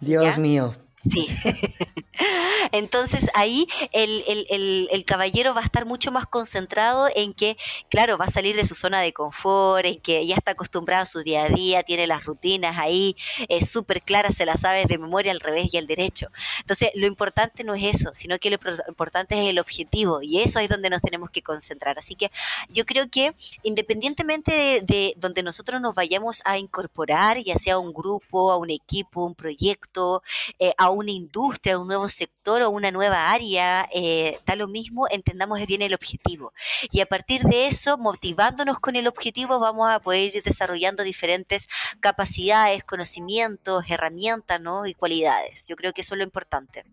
[0.01, 0.75] Dios mío.
[1.11, 1.29] Sí.
[2.73, 7.57] Entonces ahí el, caballero va a estar mucho más concentrado en que,
[7.89, 11.07] claro, va a salir de su zona de confort, en que ya está acostumbrado a
[11.07, 13.17] su día a día, tiene las rutinas ahí
[13.49, 16.29] es súper claras, se las sabe de memoria al revés y al derecho.
[16.61, 18.59] Entonces lo importante no es eso, sino que lo
[18.89, 21.99] importante es el objetivo y eso es donde nos tenemos que concentrar.
[21.99, 22.31] Así que
[22.69, 28.51] yo creo que independientemente de, donde nosotros nos vayamos a incorporar, ya sea un grupo,
[28.51, 30.23] a un equipo, un proyecto,
[30.59, 35.07] eh, a una industria, un nuevo sector o una nueva área, eh, da lo mismo,
[35.11, 36.53] entendamos bien el objetivo.
[36.91, 41.69] Y a partir de eso, motivándonos con el objetivo, vamos a poder ir desarrollando diferentes
[42.01, 44.87] capacidades, conocimientos, herramientas ¿no?
[44.87, 45.67] y cualidades.
[45.69, 46.85] Yo creo que eso es lo importante.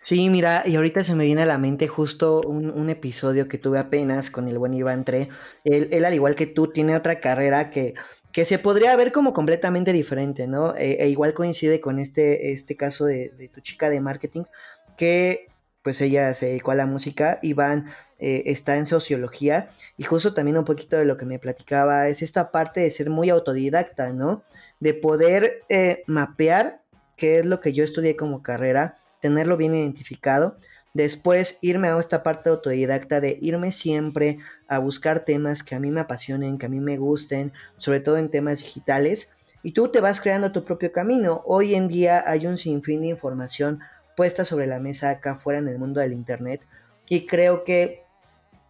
[0.00, 3.78] Sí, mira, y ahorita se me viene a la mente justo un, episodio que tuve
[3.78, 5.30] apenas con el buen Iván Tre.
[5.64, 7.94] Él, al igual que tú, tiene otra carrera que
[8.34, 10.74] que se podría ver como completamente diferente, ¿no?
[10.76, 14.42] E, e igual coincide con este, este caso de, tu chica de marketing,
[14.96, 15.46] que
[15.82, 20.58] pues ella se dedicó a la música, Iván eh, está en sociología, y justo también
[20.58, 24.42] un poquito de lo que me platicaba es esta parte de ser muy autodidacta, ¿no?
[24.80, 26.80] De poder eh, mapear
[27.16, 30.58] qué es lo que yo estudié como carrera, tenerlo bien identificado,
[30.94, 35.90] Después irme a esta parte autodidacta de irme siempre a buscar temas que a mí
[35.90, 39.28] me apasionen, que a mí me gusten, sobre todo en temas digitales.
[39.64, 41.42] Y tú te vas creando tu propio camino.
[41.46, 43.80] Hoy en día hay un sinfín de información
[44.16, 46.60] puesta sobre la mesa acá afuera en el mundo del Internet.
[47.08, 48.04] Y creo que,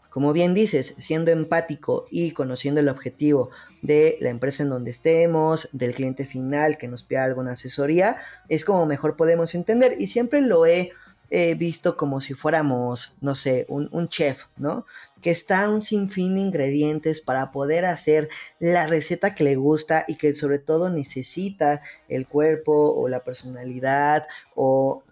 [0.09, 3.51] como bien dices, siendo empático y conociendo el objetivo
[3.83, 8.17] de la empresa en donde estemos, del cliente final que nos pida alguna asesoría,
[8.49, 9.97] es como mejor podemos entender.
[9.99, 10.93] Y siempre lo he
[11.35, 14.87] he visto como si fuéramos, no sé, un, chef, ¿no?
[15.21, 18.29] Que está un sinfín de ingredientes para poder hacer
[18.61, 24.29] la receta que le gusta y que sobre todo necesita el cuerpo o la personalidad
[24.55, 25.03] o,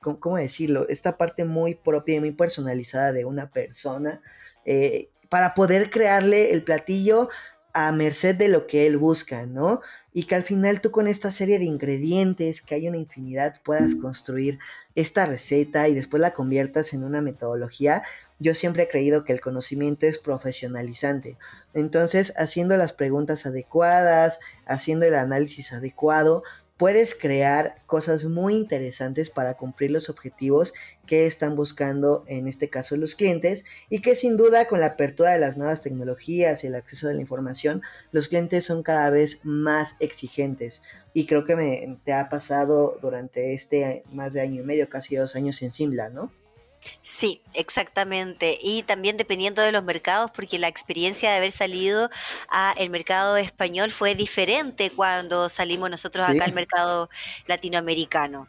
[0.00, 0.86] ¿cómo decirlo?
[0.88, 4.20] Esta parte muy propia y muy personalizada de una persona
[4.66, 7.30] eh, para poder crearle el platillo
[7.76, 9.82] a merced de lo que él busca, ¿no?
[10.14, 13.94] Y que al final tú con esta serie de ingredientes, que hay una infinidad, puedas
[13.96, 14.58] construir
[14.94, 18.02] esta receta y después la conviertas en una metodología.
[18.38, 21.36] Yo siempre he creído que el conocimiento es profesionalizante.
[21.74, 26.44] Entonces, haciendo las preguntas adecuadas, haciendo el análisis adecuado,
[26.76, 30.74] puedes crear cosas muy interesantes para cumplir los objetivos
[31.06, 35.32] que están buscando en este caso los clientes y que sin duda con la apertura
[35.32, 39.40] de las nuevas tecnologías y el acceso de la información los clientes son cada vez
[39.42, 40.82] más exigentes
[41.14, 45.16] y creo que me te ha pasado durante este más de año y medio casi
[45.16, 46.30] dos años en Simla ¿no?
[47.02, 48.58] Sí, exactamente.
[48.60, 52.10] Y también dependiendo de los mercados, porque la experiencia de haber salido
[52.48, 57.08] al mercado español fue diferente cuando salimos nosotros acá al mercado
[57.46, 58.48] latinoamericano.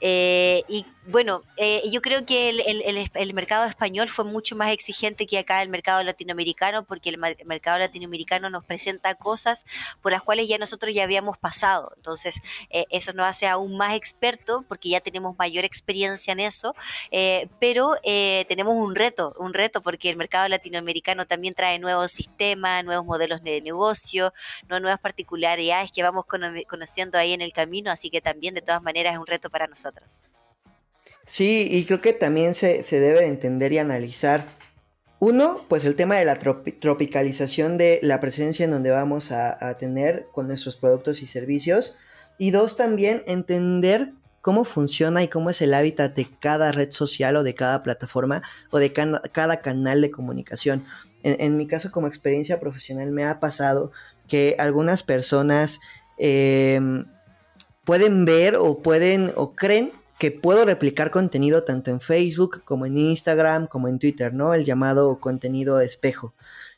[0.00, 5.38] Eh, y bueno, eh, yo creo que el, mercado español fue mucho más exigente que
[5.38, 9.64] acá el mercado latinoamericano, porque el, mercado latinoamericano nos presenta cosas
[10.00, 11.92] por las cuales ya nosotros ya habíamos pasado.
[11.96, 16.74] Entonces, eh, eso nos hace aún más experto, porque ya tenemos mayor experiencia en eso,
[17.58, 23.04] pero tenemos un reto, un reto, porque el mercado latinoamericano también trae nuevos sistemas, nuevos
[23.04, 24.32] modelos de negocio,
[24.68, 26.26] nuevas particularidades que vamos
[26.68, 29.66] conociendo ahí en el camino, así que también de todas maneras es un reto para
[29.66, 30.22] nosotros.
[31.26, 34.44] Sí, y creo que también se, debe entender y analizar.
[35.20, 39.78] Uno, pues el tema de la tropicalización de la presencia en donde vamos a, a
[39.78, 41.96] tener con nuestros productos y servicios.
[42.38, 47.36] Y dos, también entender cómo funciona y cómo es el hábitat de cada red social
[47.36, 50.84] o de cada plataforma o de cada canal de comunicación.
[51.22, 53.92] En, mi caso como experiencia profesional me ha pasado
[54.26, 55.78] que algunas personas
[56.18, 57.06] em,
[57.84, 62.98] pueden ver o pueden o creen que puedo replicar contenido tanto en Facebook como en
[62.98, 64.54] Instagram como en Twitter, ¿no?
[64.54, 66.34] El llamado contenido espejo.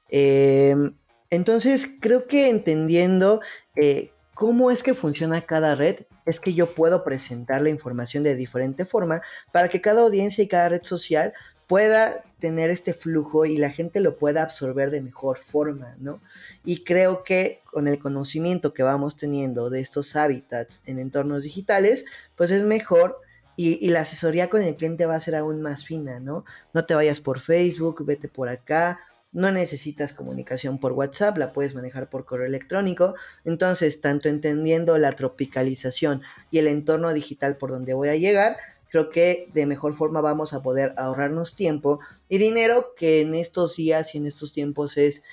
[0.08, 0.94] Em,
[1.30, 3.40] entonces creo que entendiendo
[3.76, 8.34] eh, cómo es que funciona cada red, es que yo puedo presentar la información de
[8.34, 11.34] diferente forma para que cada audiencia y cada red social
[11.66, 16.20] pueda tener este flujo y la gente lo pueda absorber de mejor forma, ¿no?
[16.64, 22.04] Y creo que con el conocimiento que vamos teniendo de estos hábitats en entornos digitales,
[22.36, 23.18] pues es mejor
[23.56, 26.44] y, la asesoría con el cliente va a ser aún más fina, ¿no?
[26.72, 29.00] No te vayas por Facebook, vete por acá,
[29.32, 33.14] no necesitas comunicación por WhatsApp, la puedes manejar por correo electrónico.
[33.44, 38.56] Entonces, tanto entendiendo la tropicalización y el entorno digital por donde voy a llegar,
[38.90, 43.76] creo que de mejor forma vamos a poder ahorrarnos tiempo y dinero que en estos
[43.76, 45.24] días y en estos tiempos es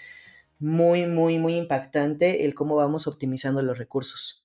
[0.58, 4.41] muy, muy, muy impactante el cómo vamos optimizando los recursos.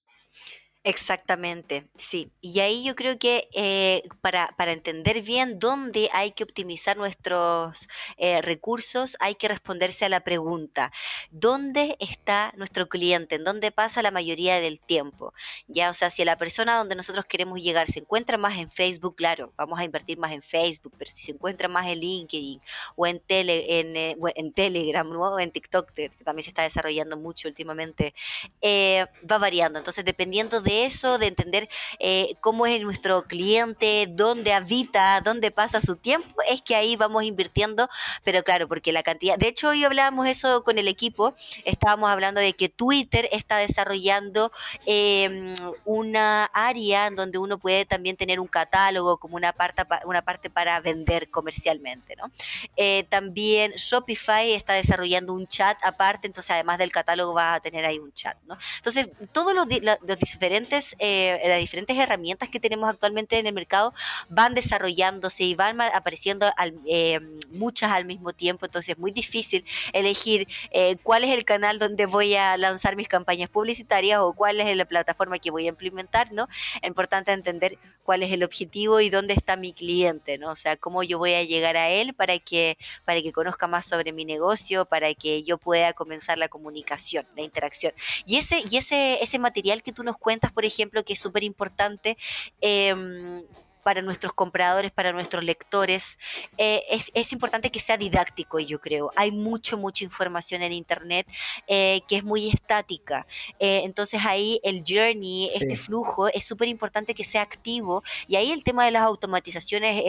[0.87, 2.31] Exactamente, sí.
[2.41, 7.89] Y ahí yo creo que eh, para, para, entender bien dónde hay que optimizar nuestros
[8.19, 10.93] eh, recursos, hay que responderse a la pregunta,
[11.33, 13.35] ¿dónde está nuestro cliente?
[13.35, 15.35] ¿En dónde pasa la mayoría del tiempo?
[15.67, 19.17] Ya, o sea, si la persona donde nosotros queremos llegar se encuentra más en Facebook,
[19.17, 22.61] claro, vamos a invertir más en Facebook, pero si se encuentra más en LinkedIn
[22.95, 27.17] o en, tele, en, eh, en Telegram o en TikTok, que también se está desarrollando
[27.17, 28.15] mucho últimamente,
[28.63, 29.81] va variando.
[29.81, 35.81] Entonces, dependiendo de eso, de entender eh, cómo es nuestro cliente, dónde habita, dónde pasa
[35.81, 37.89] su tiempo, es que ahí vamos invirtiendo,
[38.25, 41.35] pero claro, porque la cantidad, de hecho hoy hablábamos eso con el equipo,
[41.65, 44.53] estábamos hablando de que Twitter está desarrollando
[44.85, 50.23] em, una área en donde uno puede también tener un catálogo como una parte, una
[50.23, 52.31] parte para vender comercialmente, ¿no?
[52.77, 57.85] Eh, también Shopify está desarrollando un chat aparte, entonces además del catálogo va a tener
[57.85, 58.57] ahí un chat, ¿no?
[58.77, 60.66] Entonces, todos los diferentes
[60.99, 63.93] eh, las diferentes herramientas que tenemos actualmente en el mercado
[64.29, 66.51] van desarrollándose y van apareciendo
[66.87, 71.79] eh, muchas al mismo tiempo, entonces es muy difícil elegir eh, cuál es el canal
[71.79, 75.71] donde voy a lanzar mis campañas publicitarias o cuál es la plataforma que voy a
[75.71, 76.49] implementar, ¿no?
[76.83, 80.51] Es importante entender cuál es el objetivo y dónde está mi cliente, ¿no?
[80.53, 83.85] O sea, cómo yo voy a llegar a él para que, para que conozca más
[83.85, 87.93] sobre mi negocio, para que yo pueda comenzar la comunicación, la interacción.
[88.25, 91.45] Y ese, y ese, ese material que tú nos cuentas, por ejemplo, que es súper
[91.45, 92.17] importante,
[92.61, 93.43] em,
[93.87, 96.19] para nuestros compradores, para nuestros lectores.
[96.59, 96.83] Eh,
[97.15, 99.13] es, importante que sea didáctico, yo creo.
[99.15, 101.29] Hay mucho, mucha información en Internet
[101.69, 103.29] eh, que es muy estática.
[103.61, 108.51] Eh, entonces ahí el journey, este flujo, es súper importante que sea activo y ahí
[108.51, 110.03] el tema de las automatizaciones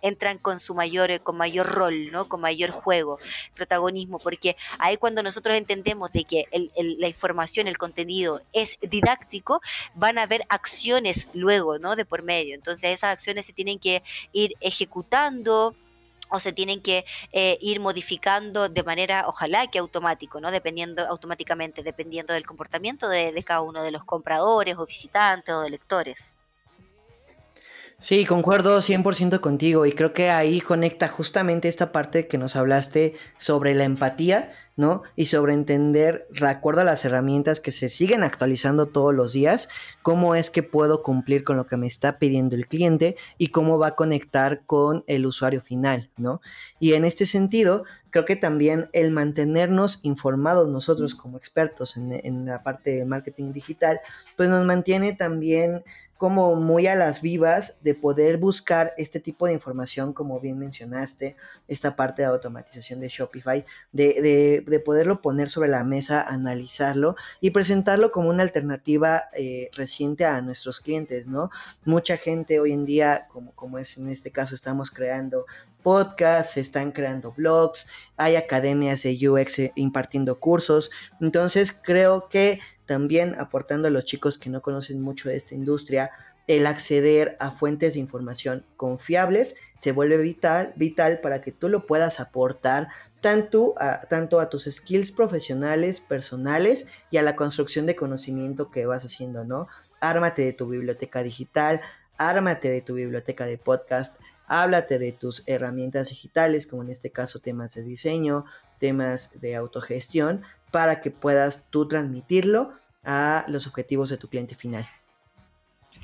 [0.00, 2.26] entran con su mayor, con mayor rol, ¿no?
[2.26, 3.18] con mayor juego,
[3.54, 6.46] protagonismo, porque ahí cuando nosotros entendemos de que
[6.98, 9.60] la información, el contenido es didáctico,
[9.94, 11.96] van a haber acciones luego, ¿no?
[11.96, 12.61] De por medio.
[12.62, 15.74] Entonces esas acciones se tienen que ir ejecutando
[16.30, 20.50] o se tienen que eh, ir modificando de manera, ojalá que automático, ¿no?
[20.50, 25.60] Dependiendo, automáticamente, dependiendo del comportamiento de, de cada uno de los compradores o visitantes o
[25.60, 26.36] de lectores.
[28.00, 33.14] Sí, concuerdo 100% contigo y creo que ahí conecta justamente esta parte que nos hablaste
[33.38, 34.52] sobre la empatía,
[35.16, 39.68] Y sobre entender, de acuerdo a las herramientas que se siguen actualizando todos los días,
[40.02, 43.78] cómo es que puedo cumplir con lo que me está pidiendo el cliente y cómo
[43.78, 46.40] va a conectar con el usuario final, ¿no?
[46.80, 52.46] Y en este sentido, creo que también el mantenernos informados nosotros como expertos en, en
[52.46, 54.00] la parte de marketing digital,
[54.36, 55.82] pues nos mantiene también
[56.22, 61.34] como muy a las vivas de poder buscar este tipo de información, como bien mencionaste,
[61.66, 67.50] esta parte de automatización de Shopify, de, de, poderlo poner sobre la mesa, analizarlo y
[67.50, 71.50] presentarlo como una alternativa eh, reciente a nuestros clientes, ¿no?
[71.84, 75.46] Mucha gente hoy en día, como, como es en este caso, estamos creando
[75.82, 83.34] podcasts, se están creando blogs, hay academias de UX impartiendo cursos, entonces creo que también
[83.38, 86.10] aportando a los chicos que no conocen mucho de esta industria,
[86.46, 91.86] el acceder a fuentes de información confiables se vuelve vital, vital para que tú lo
[91.86, 92.88] puedas aportar
[93.20, 98.86] tanto a, tanto a tus skills profesionales, personales y a la construcción de conocimiento que
[98.86, 99.68] vas haciendo, ¿no?
[100.00, 101.80] Ármate de tu biblioteca digital,
[102.16, 104.16] ármate de tu biblioteca de podcast,
[104.48, 108.44] háblate de tus herramientas digitales, como en este caso temas de diseño,
[108.80, 110.42] temas de autogestión,
[110.72, 112.72] para que puedas tú transmitirlo
[113.04, 114.84] a los objetivos de tu cliente final.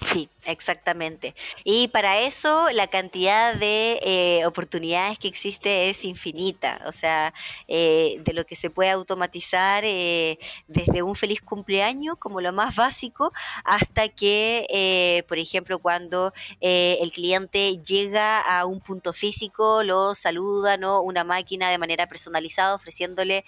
[0.07, 1.35] Sí, exactamente.
[1.65, 6.81] Y para eso la cantidad de eh, oportunidades que existe es infinita.
[6.87, 7.35] O sea,
[7.67, 10.39] eh, de lo que se puede automatizar eh,
[10.69, 13.33] desde un feliz cumpleaños como lo más básico
[13.65, 21.03] hasta que, por ejemplo, cuando el cliente llega a un punto físico, lo saluda, ¿no?
[21.03, 23.45] Una máquina de manera personalizada, ofreciéndole,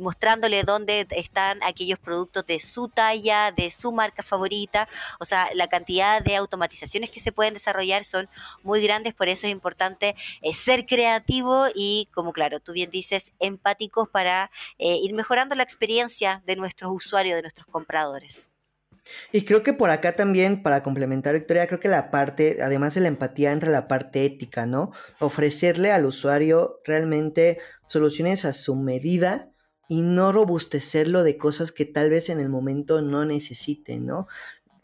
[0.00, 4.88] mostrándole dónde están aquellos productos de su talla, de su marca favorita.
[5.20, 8.28] O sea, la cantidad de automatizaciones que se pueden desarrollar son
[8.62, 13.32] muy grandes, por eso es importante eh, ser creativo y, como claro, tú bien dices,
[13.38, 18.50] empáticos para eh, ir mejorando la experiencia de nuestros usuarios, de nuestros compradores.
[19.32, 23.02] Y creo que por acá también, para complementar, Victoria, creo que la parte, además de
[23.02, 24.92] la empatía, entra la parte ética, ¿no?
[25.20, 29.50] Ofrecerle al usuario realmente soluciones a su medida
[29.88, 34.26] y no robustecerlo de cosas que tal vez en el momento no necesiten, ¿no?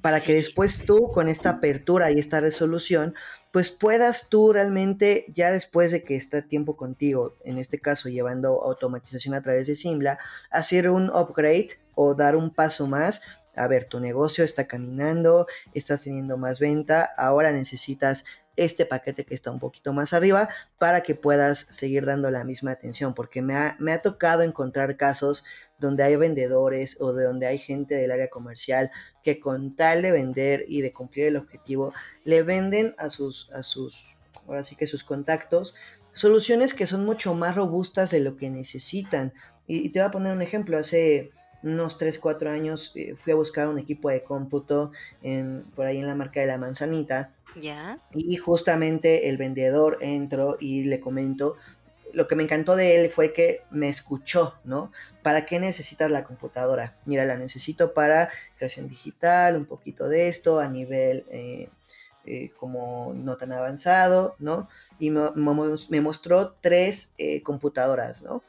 [0.00, 3.14] Para que después tú con esta apertura y esta resolución,
[3.52, 8.62] pues puedas tú realmente, ya después de que está tiempo contigo, en este caso llevando
[8.62, 10.18] automatización a través de Simla,
[10.50, 13.22] hacer un upgrade o dar un paso más.
[13.56, 18.24] A ver, tu negocio está caminando, estás teniendo más venta, ahora necesitas
[18.56, 20.48] este paquete que está un poquito más arriba
[20.78, 24.96] para que puedas seguir dando la misma atención, porque me ha, me ha tocado encontrar
[24.96, 25.44] casos
[25.78, 28.90] donde hay vendedores o de donde hay gente del área comercial
[29.24, 31.92] que con tal de vender y de cumplir el objetivo,
[32.24, 34.04] le venden a sus, a sus,
[34.46, 35.74] ahora sí que sus contactos,
[36.12, 39.32] soluciones que son mucho más robustas de lo que necesitan.
[39.66, 41.30] Y, te voy a poner un ejemplo, hace
[41.62, 44.92] unos 3, 4 años eh, fui a buscar un equipo de cómputo
[45.74, 47.34] por ahí en la marca de la manzanita.
[48.12, 51.56] Y justamente el vendedor entró y le comento,
[52.12, 54.92] lo que me encantó de él fue que me escuchó, ¿no?
[55.22, 56.96] ¿Para qué necesitas la computadora?
[57.04, 61.68] Mira, la necesito para creación digital, un poquito de esto a nivel eh,
[62.26, 64.68] eh, como no tan avanzado, ¿no?
[64.98, 68.42] Y me, mostró tres eh, computadoras, ¿no?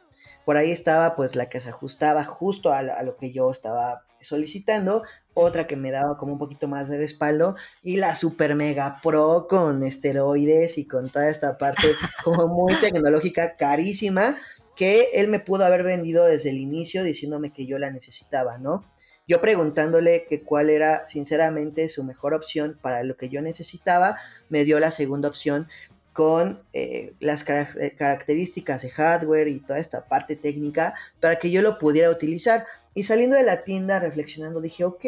[0.45, 5.03] Por ahí estaba pues la que se ajustaba justo a lo que yo estaba solicitando,
[5.33, 9.47] otra que me daba como un poquito más de respaldo y la super mega pro
[9.49, 11.87] con esteroides y con toda esta parte
[12.23, 14.37] como muy tecnológica carísima
[14.75, 18.83] que él me pudo haber vendido desde el inicio diciéndome que yo la necesitaba, ¿no?
[19.27, 24.17] Yo preguntándole que cuál era sinceramente su mejor opción para lo que yo necesitaba,
[24.49, 25.67] me dio la segunda opción
[26.13, 31.61] con eh, las eh, características de hardware y toda esta parte técnica para que yo
[31.61, 32.65] lo pudiera utilizar.
[32.93, 35.05] Y saliendo de la tienda reflexionando dije, ok,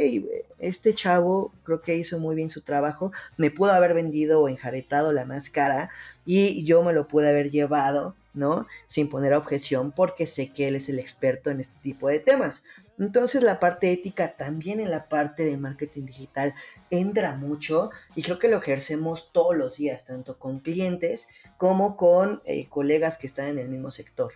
[0.59, 5.11] este chavo creo que hizo muy bien su trabajo, me pudo haber vendido o enjaretado
[5.11, 5.89] la más cara
[6.25, 8.67] y yo me lo pude haber llevado, ¿no?
[8.87, 12.63] Sin poner objeción porque sé que él es el experto en este tipo de temas.
[12.97, 16.53] Entonces la parte ética también en la parte de marketing digital
[16.89, 21.27] entra mucho y creo que lo ejercemos todos los días, tanto con clientes
[21.57, 24.31] como con eh, colegas que están en el mismo sector.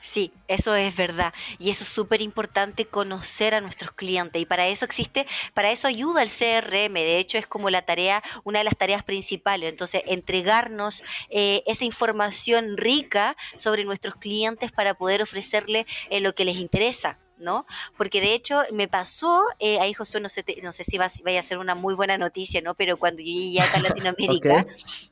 [0.00, 1.32] Sí, eso es verdad.
[1.58, 4.40] Y eso es súper importante conocer a nuestros clientes.
[4.40, 6.94] Y para eso existe, para eso ayuda el CRM.
[6.94, 9.70] De hecho, es como la tarea, una de las tareas principales.
[9.70, 16.44] Entonces, entregarnos eh, esa información rica sobre nuestros clientes para poder ofrecerle eh, lo que
[16.44, 17.18] les interesa.
[17.38, 17.66] ¿no?
[17.96, 21.38] Porque de hecho me pasó, eh, ahí Josué, no sé, no sé si va, vaya
[21.38, 22.74] a ser una muy buena noticia, ¿no?
[22.74, 24.66] Pero cuando yo llegué acá a Latinoamérica,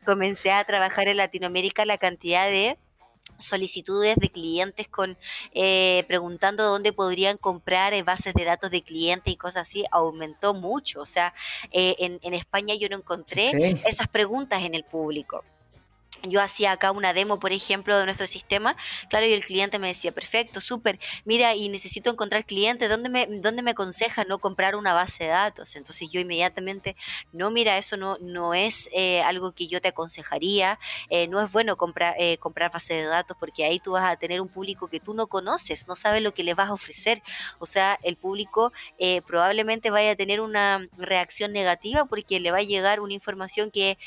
[0.04, 2.78] comencé a trabajar en Latinoamérica la cantidad de
[3.39, 5.18] solicitudes de clientes con
[5.53, 10.55] eh, preguntando dónde podrían comprar eh, bases de datos de clientes y cosas así aumentó
[10.55, 11.01] mucho.
[11.01, 11.34] O sea
[11.72, 15.45] eh, en, en, España yo no encontré esas preguntas en el público
[16.22, 18.76] yo hacía acá una demo, por ejemplo, de nuestro sistema,
[19.08, 23.26] claro, y el cliente me decía, perfecto, súper, mira, y necesito encontrar clientes, ¿dónde me,
[23.26, 25.76] dónde me aconseja no comprar una base de datos?
[25.76, 26.96] Entonces yo inmediatamente,
[27.32, 30.78] no, mira, eso no, no es eh, algo que yo te aconsejaría,
[31.10, 34.16] eh, no es bueno comprar, eh, comprar base de datos porque ahí tú vas a
[34.16, 37.22] tener un público que tú no conoces, no sabes lo que le vas a ofrecer,
[37.58, 38.72] o sea, el público
[39.26, 43.98] probablemente vaya a tener una reacción negativa porque le va a llegar una información que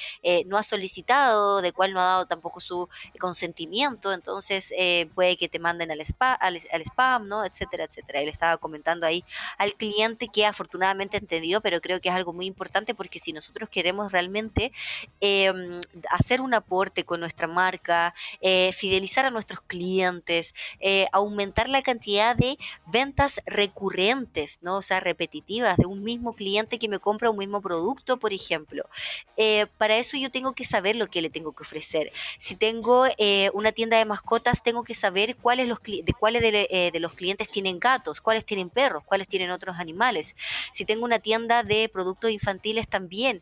[0.46, 2.90] no ha solicitado, de cual no ha dado tampoco su
[3.20, 7.46] consentimiento, entonces eh, puede que te manden al, spa, al, spam, ¿no?
[7.46, 8.22] Etcétera, etcétera.
[8.22, 9.24] Él estaba comentando ahí
[9.58, 13.70] al cliente que afortunadamente entendió, pero creo que es algo muy importante porque si nosotros
[13.70, 14.72] queremos realmente
[15.20, 15.80] em,
[16.10, 22.36] hacer un aporte con nuestra marca, eh, fidelizar a nuestros clientes, eh, aumentar la cantidad
[22.36, 24.78] de ventas recurrentes, ¿no?
[24.78, 28.84] O sea, repetitivas de un mismo cliente que me compra un mismo producto, por ejemplo.
[29.38, 31.89] Eh, para eso yo tengo que saber lo que le tengo que ofrecer.
[32.38, 36.90] Si tengo eh, una tienda de mascotas, tengo que saber cuáles, los, de cuáles eh,
[36.92, 40.36] de, los clientes tienen gatos, cuáles tienen perros, cuáles tienen otros animales.
[40.74, 43.42] Si tengo una tienda de productos infantiles también,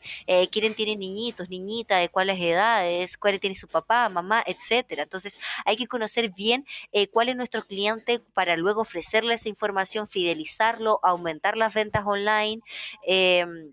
[0.52, 5.04] quieren tienen niñitos, niñitas, de cuáles edades, cuáles tiene su papá, mamá, etcétera.
[5.04, 6.66] Entonces hay que conocer bien
[7.12, 12.62] cuál es nuestro cliente para luego ofrecerle esa información, fidelizarlo, aumentar las ventas online.
[13.06, 13.72] Em,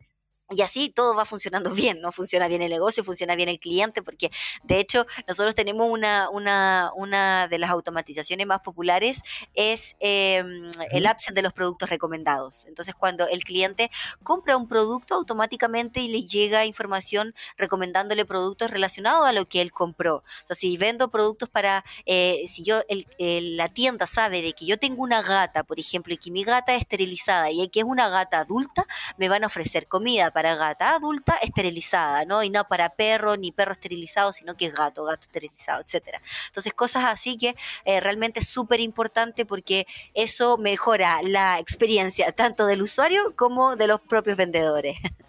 [0.51, 2.13] y así todo va funcionando bien, ¿no?
[2.13, 4.31] Funciona bien el negocio, funciona bien el cliente, porque
[4.63, 9.23] de hecho nosotros tenemos una, una, una de las automatizaciones más populares,
[9.55, 12.67] es em, el upsell de los productos recomendados.
[12.67, 13.91] Entonces cuando el cliente
[14.23, 20.17] compra un producto, automáticamente le llega información recomendándole productos relacionados a lo que él compró.
[20.17, 24.67] O sea, si vendo productos para, eh, si yo, el, la tienda sabe de que
[24.67, 27.87] yo tengo una gata, por ejemplo, y que mi gata es esterilizada y que es
[27.87, 28.87] una gata adulta,
[29.17, 32.43] me van a ofrecer comida para gata adulta esterilizada, ¿no?
[32.43, 36.21] Y no para perro ni perro esterilizado, sino que es gato, gato esterilizado, etcétera.
[36.49, 37.55] Entonces, cosas así que
[37.85, 43.87] eh, realmente es súper importante porque eso mejora la experiencia tanto del usuario como de
[43.87, 44.99] los propios vendedores.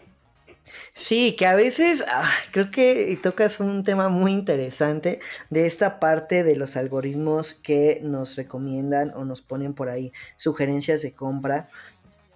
[0.97, 6.43] Sí, que a veces ah, creo que tocas un tema muy interesante de esta parte
[6.43, 11.69] de los algoritmos que nos recomiendan o nos ponen por ahí sugerencias de compra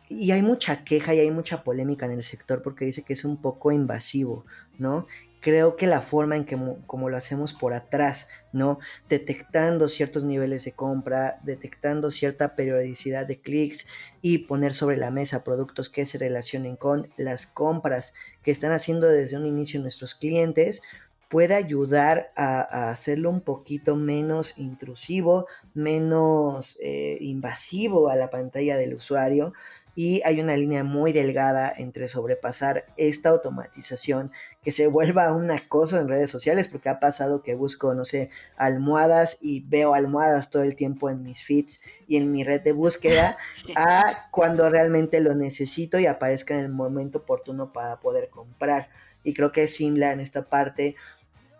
[0.09, 3.23] y hay mucha queja y hay mucha polémica en el sector porque dice que es
[3.23, 4.45] un poco invasivo,
[4.79, 5.05] ¿no?
[5.41, 8.79] Creo que la forma en que como lo hacemos por atrás, ¿no?
[9.07, 13.85] Detectando ciertos niveles de compra, detectando cierta periodicidad de clics
[14.21, 19.07] y poner sobre la mesa productos que se relacionen con las compras que están haciendo
[19.07, 20.81] desde un inicio nuestros clientes,
[21.29, 25.45] puede ayudar a, hacerlo un poquito menos intrusivo,
[25.75, 29.53] menos eh, invasivo a la pantalla del usuario
[29.95, 34.31] y hay una línea muy delgada entre sobrepasar esta automatización
[34.63, 38.29] que se vuelva un acoso en redes sociales porque ha pasado que busco, no sé,
[38.57, 42.71] almohadas y veo almohadas todo el tiempo en mis feeds y en mi red de
[42.71, 43.37] búsqueda
[43.75, 48.89] a cuando realmente lo necesito y aparezca en el momento oportuno para poder comprar.
[49.23, 50.95] Y creo que Simla en esta parte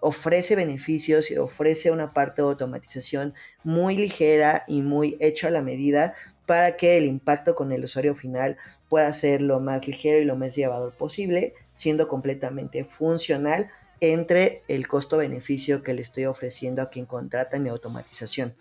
[0.01, 5.61] ofrece beneficios y ofrece una parte de automatización muy ligera y muy hecha a la
[5.61, 6.13] medida
[6.49, 10.35] para que el impacto con el usuario final pueda ser lo más ligero y lo
[10.35, 13.69] más llevador posible, siendo completamente funcional
[13.99, 18.55] entre el costo-beneficio que le estoy ofreciendo a quien contrata mi automatización.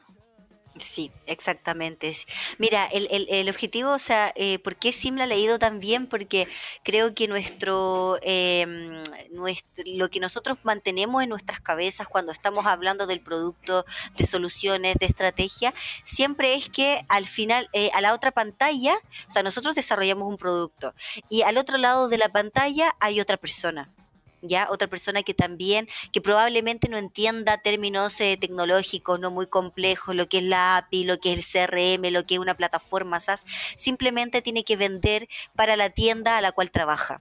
[0.80, 2.12] Sí, exactamente.
[2.58, 6.06] Mira, el, el, objetivo, o sea, eh, ¿por qué Simla ha leído tan bien?
[6.06, 6.48] Porque
[6.82, 13.06] creo que nuestro, em, nuestro, lo que nosotros mantenemos en nuestras cabezas cuando estamos hablando
[13.06, 13.84] del producto,
[14.16, 15.74] de soluciones, de estrategia,
[16.04, 20.36] siempre es que al final, eh, a la otra pantalla, o sea, nosotros desarrollamos un
[20.36, 20.94] producto
[21.28, 23.92] y al otro lado de la pantalla hay otra persona
[24.42, 30.14] ya otra persona que también que probablemente no entienda términos eh, tecnológicos no muy complejos
[30.14, 33.20] lo que es la API lo que es el CRM lo que es una plataforma
[33.76, 37.20] simplemente tiene que vender para la tienda a la cual trabaja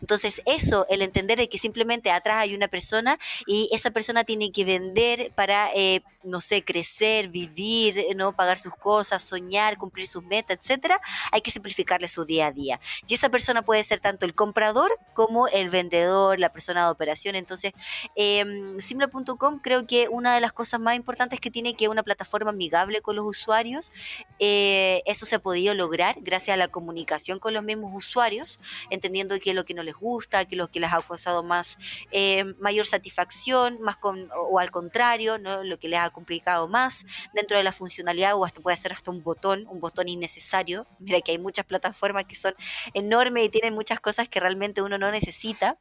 [0.00, 4.52] Entonces eso, el entender de que simplemente atrás hay una persona y esa persona tiene
[4.52, 8.34] que vender para, eh, no sé, crecer, vivir, ¿no?
[8.34, 11.00] Pagar sus cosas, soñar, cumplir sus metas, etcétera,
[11.32, 12.80] hay que simplificarle su día a día.
[13.06, 17.36] Y esa persona puede ser tanto el comprador como el vendedor, la persona de operación.
[17.36, 17.72] Entonces,
[18.16, 18.44] eh,
[18.78, 23.00] simple.com creo que una de las cosas más importantes que tiene que una plataforma amigable
[23.00, 23.92] con los usuarios,
[24.38, 28.58] eh, eso se ha podido lograr gracias a la comunicación con los mismos usuarios,
[28.90, 31.42] entendiendo qué es lo que no les gusta, qué es lo que les ha causado
[31.42, 31.78] más
[32.12, 35.64] eh, mayor satisfacción, más con, o, al contrario, ¿no?
[35.64, 39.10] lo que les ha complicado más dentro de la funcionalidad o hasta puede ser hasta
[39.10, 40.86] un botón, un botón innecesario.
[40.98, 42.54] Mira que hay muchas plataformas que son
[42.94, 45.78] enormes y tienen muchas cosas que realmente uno no necesita.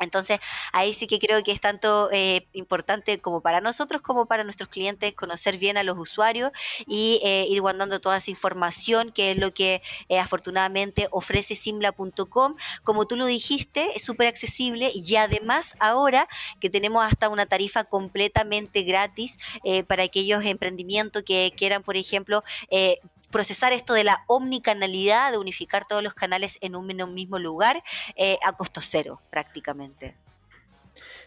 [0.00, 0.40] Entonces,
[0.72, 4.68] ahí sí que creo que es tanto eh, importante como para nosotros como para nuestros
[4.68, 6.50] clientes conocer bien a los usuarios
[6.86, 12.56] y eh, ir guardando toda esa información, que es lo que eh, afortunadamente ofrece simla.com.
[12.82, 16.26] Como tú lo dijiste, es súper accesible y además ahora
[16.60, 19.38] que tenemos hasta una tarifa completamente gratis
[19.86, 22.42] para aquellos emprendimientos que quieran, por ejemplo,
[23.30, 27.82] procesar esto de la omnicanalidad, de unificar todos los canales en un mismo lugar,
[28.16, 30.14] eh, a costo cero prácticamente.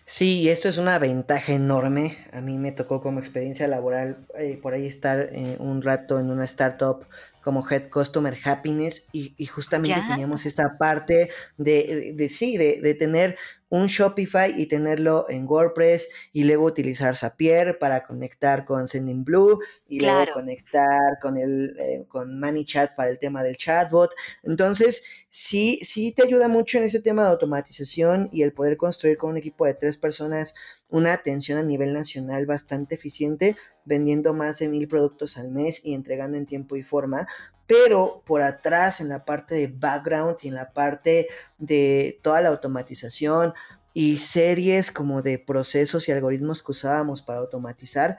[0.06, 2.18] Sí, esto es una ventaja enorme.
[2.34, 6.30] A mí me tocó como experiencia laboral eh, por ahí estar eh, un rato en
[6.30, 7.08] una startup
[7.42, 13.38] como Head Customer Happiness y, justamente teníamos esta parte de, de, sí, de, de, tener
[13.74, 19.58] un Shopify y tenerlo en WordPress y luego utilizar Zapier para conectar con Sendinblue
[19.88, 24.12] y luego conectar con el eh, con ManyChat para el tema del chatbot.
[24.44, 29.18] Entonces, sí, sí te ayuda mucho en ese tema de automatización y el poder construir
[29.18, 30.54] con un equipo de tres personas
[30.90, 35.96] una atención a nivel nacional bastante eficiente, vendiendo más de mil productos al mes y
[35.96, 37.28] entregando en tiempo y forma,
[37.68, 42.50] pero por atrás en la parte de background y en la parte de toda la
[42.50, 43.54] automatización
[43.94, 48.18] y series como de procesos y algoritmos que usábamos para automatizar,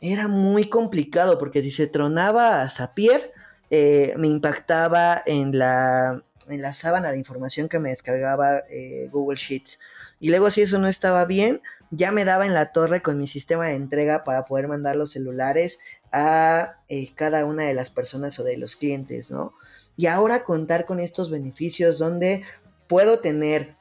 [0.00, 3.32] era muy complicado porque si se tronaba a Zapier,
[3.70, 9.38] eh, me impactaba en la, en la sábana de información que me descargaba eh, Google
[9.38, 9.80] Sheets.
[10.20, 11.60] Y luego si eso no estaba bien,
[11.90, 15.12] ya me daba en la torre con mi sistema de entrega para poder mandar los
[15.12, 15.78] celulares
[16.12, 19.54] a eh, cada una de las personas o de los clientes, ¿no?
[19.96, 22.42] Y ahora contar con estos beneficios donde
[22.86, 23.76] puedo tener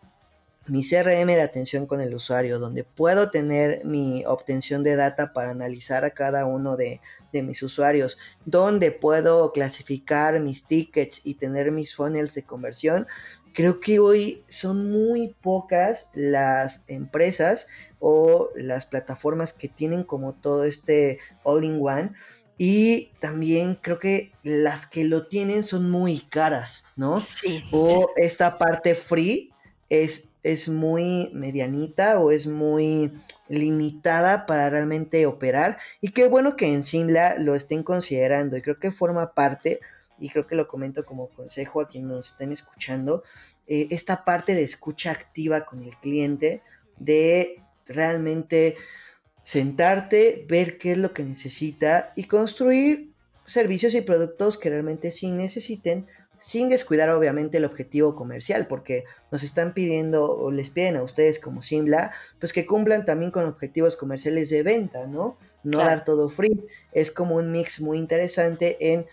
[0.67, 5.51] mi CRM de atención con el usuario, donde puedo tener mi obtención de data para
[5.51, 7.01] analizar a cada uno de,
[7.31, 13.05] de mis usuarios, donde puedo clasificar mis tickets y tener mis funnels de conversión,
[13.55, 17.67] creo que hoy son muy pocas las empresas
[17.99, 22.11] o las plataformas que tienen como todo este all-in-one.
[22.57, 27.19] Y también creo que las que lo tienen son muy caras, ¿no?
[27.19, 27.63] Sí.
[27.71, 29.51] O esta parte free
[29.89, 33.11] es, es muy medianita o es muy
[33.49, 35.77] limitada para realmente operar.
[36.01, 38.57] Y qué bueno que en Simla lo estén considerando.
[38.57, 39.79] Y creo que forma parte,
[40.19, 43.23] y creo que lo comento como consejo a quienes nos estén escuchando,
[43.67, 46.61] eh, esta parte de escucha activa con el cliente,
[46.97, 48.77] de realmente
[49.43, 53.11] sentarte, ver qué es lo que necesita y construir
[53.45, 56.07] servicios y productos que realmente sí necesiten,
[56.39, 61.39] sin descuidar obviamente el objetivo comercial, porque nos están pidiendo o les piden a ustedes
[61.39, 65.37] como Simla, pues que cumplan también con objetivos comerciales de venta, ¿no?
[65.63, 66.67] No dar todo free.
[66.91, 69.07] Es como un mix muy interesante en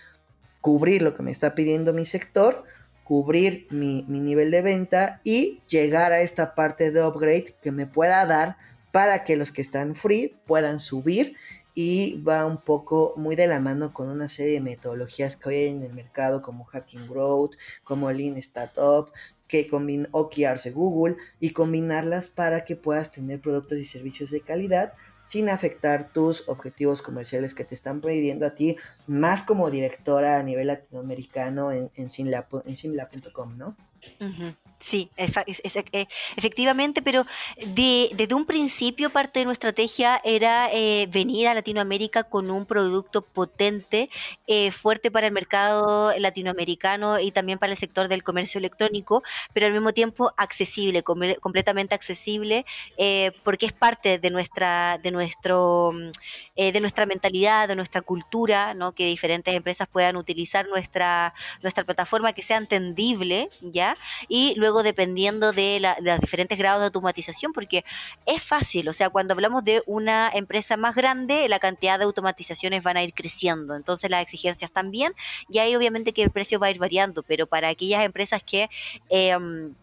[0.62, 2.64] cubrir lo que me está pidiendo mi sector,
[3.04, 8.24] cubrir mi, nivel de venta y llegar a esta parte de upgrade que me pueda
[8.24, 8.56] dar
[8.92, 11.36] para que los que están free puedan subir
[11.74, 15.68] y va un poco muy de la mano con una serie de metodologías que hay
[15.68, 19.10] en el mercado como Hacking Growth, como Lean Startup,
[19.48, 24.94] que OKRs de Google y combinarlas para que puedas tener productos y servicios de calidad
[25.24, 30.42] sin afectar tus objetivos comerciales que te están pidiendo a ti, más como directora a
[30.42, 32.08] nivel latinoamericano en, en
[33.58, 33.76] ¿no?
[34.82, 35.30] Sí, eh,
[36.36, 37.24] efectivamente, pero
[37.56, 43.22] desde un principio parte de nuestra estrategia era eh, venir a Latinoamérica con un producto
[43.22, 44.10] potente,
[44.48, 49.22] eh, fuerte para el mercado latinoamericano y también para el sector del comercio electrónico,
[49.52, 52.66] pero al mismo tiempo accesible, completamente accesible,
[53.44, 55.92] porque es parte de nuestra, de nuestro,
[56.56, 58.92] de nuestra mentalidad, de nuestra cultura, ¿no?
[58.92, 63.96] que diferentes empresas puedan utilizar nuestra, nuestra plataforma que sea entendible, ¿ya?
[64.28, 67.84] Y luego dependiendo de, los diferentes grados de automatización, porque
[68.24, 72.82] es fácil, o sea, cuando hablamos de una empresa más grande, la cantidad de automatizaciones
[72.82, 75.12] van a ir creciendo, entonces las exigencias también,
[75.50, 78.70] y ahí obviamente que el precio va a ir variando, pero para aquellas empresas que...
[79.10, 79.74] Em,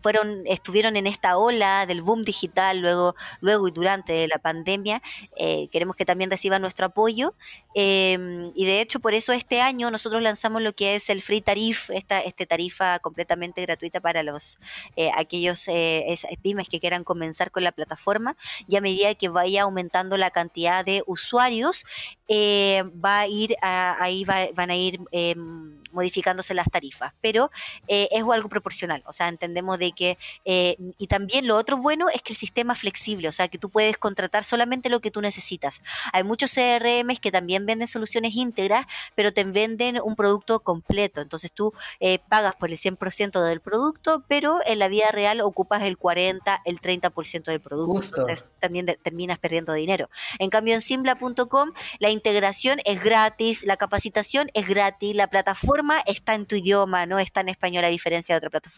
[0.00, 5.02] fueron, estuvieron en esta ola del boom digital luego, luego y durante la pandemia.
[5.36, 7.34] Eh, queremos que también reciban nuestro apoyo.
[7.74, 11.40] Em, y de hecho, por eso este año nosotros lanzamos lo que es el Free
[11.40, 14.58] Tarif, esta este tarifa completamente gratuita para los
[14.96, 18.36] eh, aquellos eh, pymes que quieran comenzar con la plataforma.
[18.68, 21.84] Y a medida que vaya aumentando la cantidad de usuarios,
[22.30, 27.12] va a ir ahí van a ir em, modificándose las tarifas.
[27.20, 27.50] Pero
[27.86, 29.02] es algo proporcional.
[29.06, 32.72] O sea, entendemos de que, eh, y también lo otro bueno es que el sistema
[32.72, 35.80] es flexible, o sea, que tú puedes contratar solamente lo que tú necesitas.
[36.12, 41.52] Hay muchos CRMs que también venden soluciones íntegras, pero te venden un producto completo, entonces
[41.52, 45.98] tú eh, pagas por el 100% del producto, pero en la vida real ocupas el
[45.98, 50.08] 40, el 30% del producto, entonces también terminas perdiendo dinero.
[50.38, 56.34] En cambio, en Simla.com la integración es gratis, la capacitación es gratis, la plataforma está
[56.34, 58.74] en tu idioma, no está en español a diferencia de otra plataforma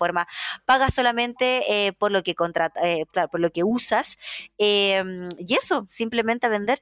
[0.65, 4.19] pagas solamente eh, por lo que contrata, eh, por lo que usas.
[4.59, 6.81] Em, y eso, simplemente vender.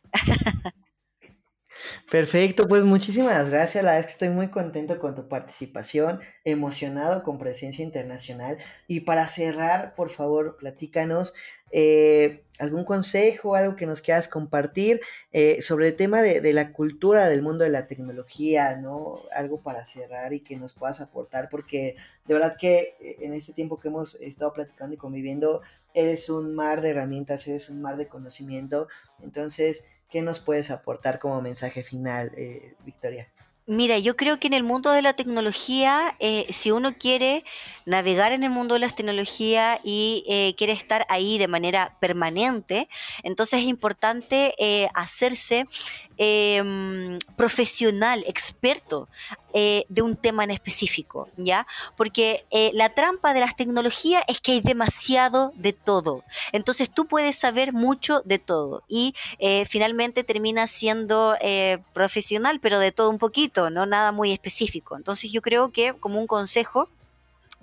[2.11, 3.85] Perfecto, pues muchísimas gracias.
[3.85, 8.59] La verdad es que estoy muy contento con tu participación, emocionado con presencia internacional.
[8.87, 11.35] Y para cerrar, por favor, platícanos
[11.77, 15.01] eh, algún consejo, algo que nos quieras compartir
[15.33, 19.23] eh, sobre el tema de, la cultura del mundo de la tecnología, ¿no?
[19.35, 21.97] Algo para cerrar y que nos puedas aportar, porque
[22.27, 25.63] de verdad que eh, en este tiempo que hemos estado platicando y conviviendo,
[25.95, 28.87] eres un mar de herramientas, eres un mar de conocimiento.
[29.21, 33.27] Entonces, ¿Qué nos puedes aportar como mensaje final, eh, Victoria?
[33.67, 37.45] Mira, yo creo que en el mundo de la tecnología, eh, si uno quiere
[37.87, 42.91] navegar en el mundo de las tecnologías y eh, quiere estar ahí de manera permanente,
[43.23, 45.67] entonces es importante eh, hacerse
[46.19, 49.09] em, profesional, experto
[49.55, 51.67] de un tema en específico, ¿ya?
[51.97, 56.25] Porque la trampa de las tecnologías es que hay demasiado de todo.
[56.51, 59.15] Entonces tú puedes saber mucho de todo y
[59.69, 61.37] finalmente terminas siendo
[61.93, 64.97] profesional, pero de todo un poquito no nada muy específico.
[64.97, 66.89] Entonces yo creo que como un consejo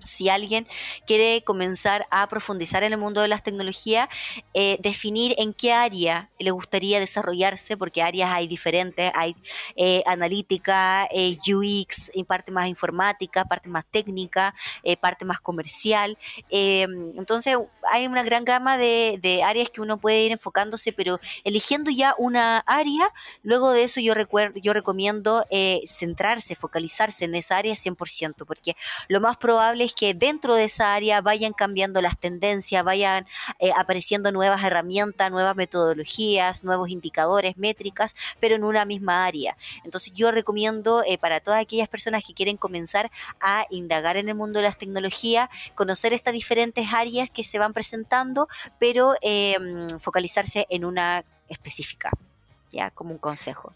[0.04, 0.68] si alguien
[1.06, 4.10] quiere comenzar a profundizar en el mundo de las tecnologías,
[4.54, 9.36] eh, definir en qué área le gustaría desarrollarse, porque áreas hay diferentes, hay
[9.76, 14.54] eh, analítica, eh, UX, parte más informática, parte más técnica,
[15.02, 16.18] parte más comercial.
[16.50, 17.58] entonces
[17.92, 22.60] hay una gran gama de, áreas que uno puede ir enfocándose, pero eligiendo ya una
[22.60, 23.10] área,
[23.44, 24.14] luego de eso yo,
[24.56, 25.46] yo recomiendo
[25.88, 28.76] centrarse, focalizarse en esa área 100%, porque
[29.08, 33.26] lo más probable es que dentro de esa área vayan cambiando las tendencias, vayan
[33.60, 39.58] eh, apareciendo nuevas herramientas, nuevas metodologías, nuevos indicadores, métricas, pero en una misma área.
[39.84, 44.36] Entonces yo recomiendo eh, para todas aquellas personas que quieren comenzar a indagar en el
[44.36, 48.48] mundo de las tecnologías, conocer estas diferentes áreas que se van presentando,
[48.80, 52.12] pero em, focalizarse en una específica,
[52.70, 53.74] ya como un consejo.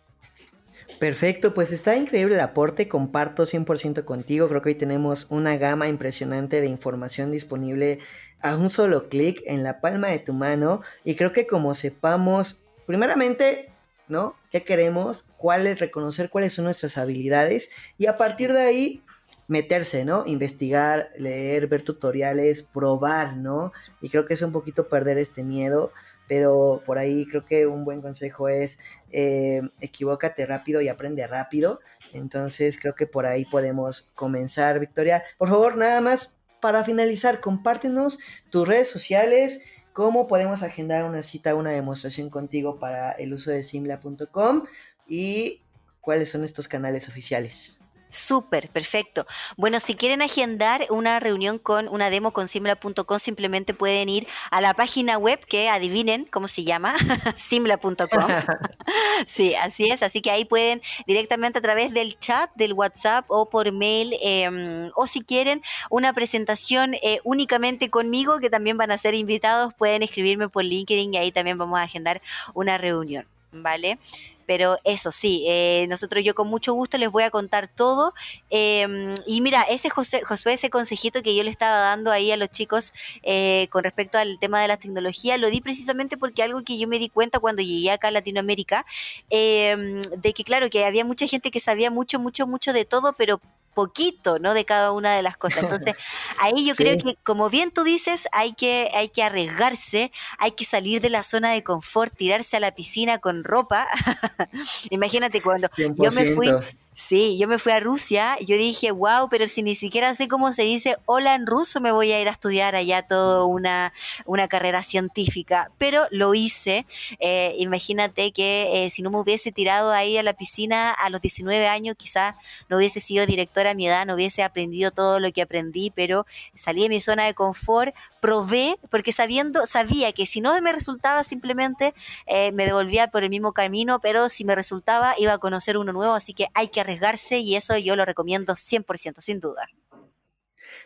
[0.99, 5.87] Perfecto, pues está increíble el aporte, comparto 100% contigo, creo que hoy tenemos una gama
[5.87, 7.99] impresionante de información disponible
[8.39, 12.61] a un solo clic en la palma de tu mano y creo que como sepamos,
[12.85, 13.71] primeramente,
[14.07, 14.35] ¿no?
[14.51, 15.27] ¿Qué queremos?
[15.37, 15.79] ¿Cuáles?
[15.79, 19.03] Reconocer cuáles son nuestras habilidades y a partir de ahí
[19.47, 20.23] meterse, ¿no?
[20.25, 23.73] Investigar, leer, ver tutoriales, probar, ¿no?
[24.01, 25.91] Y creo que es un poquito perder este miedo
[26.27, 28.79] pero por ahí creo que un buen consejo es
[29.11, 31.79] eh, equivócate rápido y aprende rápido.
[32.13, 35.23] Entonces creo que por ahí podemos comenzar, Victoria.
[35.37, 38.17] Por favor, nada más para finalizar, compártenos
[38.49, 39.63] tus redes sociales,
[39.93, 44.63] cómo podemos agendar una cita, una demostración contigo para el uso de simla.com
[45.07, 45.61] y
[46.01, 47.79] cuáles son estos canales oficiales.
[48.15, 49.25] Súper, perfecto.
[49.57, 54.61] Bueno, si quieren agendar una reunión con una demo con simla.com, simplemente pueden ir a
[54.61, 56.95] la página web que adivinen cómo se llama,
[57.35, 57.97] simla.com.
[59.27, 60.01] sí, así es.
[60.01, 64.89] Así que ahí pueden directamente a través del chat, del WhatsApp o por mail, em,
[64.95, 70.03] o si quieren una presentación eh, únicamente conmigo, que también van a ser invitados, pueden
[70.03, 72.21] escribirme por LinkedIn y ahí también vamos a agendar
[72.53, 73.27] una reunión.
[73.57, 73.99] ¿Vale?
[74.45, 78.13] Pero eso sí, eh, nosotros yo con mucho gusto les voy a contar todo.
[78.49, 82.37] Em, y mira, ese José, Josué, ese consejito que yo le estaba dando ahí a
[82.37, 82.93] los chicos
[83.23, 86.87] eh, con respecto al tema de la tecnología, lo di precisamente porque algo que yo
[86.87, 88.85] me di cuenta cuando llegué acá a Latinoamérica,
[89.29, 93.13] em, de que claro, que había mucha gente que sabía mucho, mucho, mucho de todo,
[93.13, 93.41] pero
[93.75, 94.55] poquito, ¿no?
[94.55, 95.63] De cada una de las cosas.
[95.63, 95.93] Entonces,
[96.39, 100.65] ahí yo creo que, como bien tú dices, hay que, hay que arriesgarse, hay que
[100.65, 103.85] salir de la zona de confort, tirarse a la piscina con ropa.
[104.89, 106.49] Imagínate cuando yo me fui
[106.97, 110.53] Sí, yo me fui a Rusia, yo dije, wow, pero si ni siquiera sé cómo
[110.53, 113.91] se dice hola en ruso, me voy a ir a estudiar allá toda una,
[114.25, 115.71] una carrera científica.
[115.77, 116.85] Pero lo hice.
[117.19, 121.19] Eh, imagínate que eh, si no me hubiese tirado ahí a la piscina a los
[121.19, 122.35] 19 años, quizás
[122.69, 126.25] no hubiese sido directora a mi edad, no hubiese aprendido todo lo que aprendí, pero
[126.55, 131.23] salí de mi zona de confort, probé, porque sabiendo, sabía que si no me resultaba
[131.25, 131.93] simplemente
[132.25, 135.91] eh, me devolvía por el mismo camino, pero si me resultaba iba a conocer uno
[135.91, 139.67] nuevo, así que hay que arriesgarse y eso yo lo recomiendo 100%, sin duda.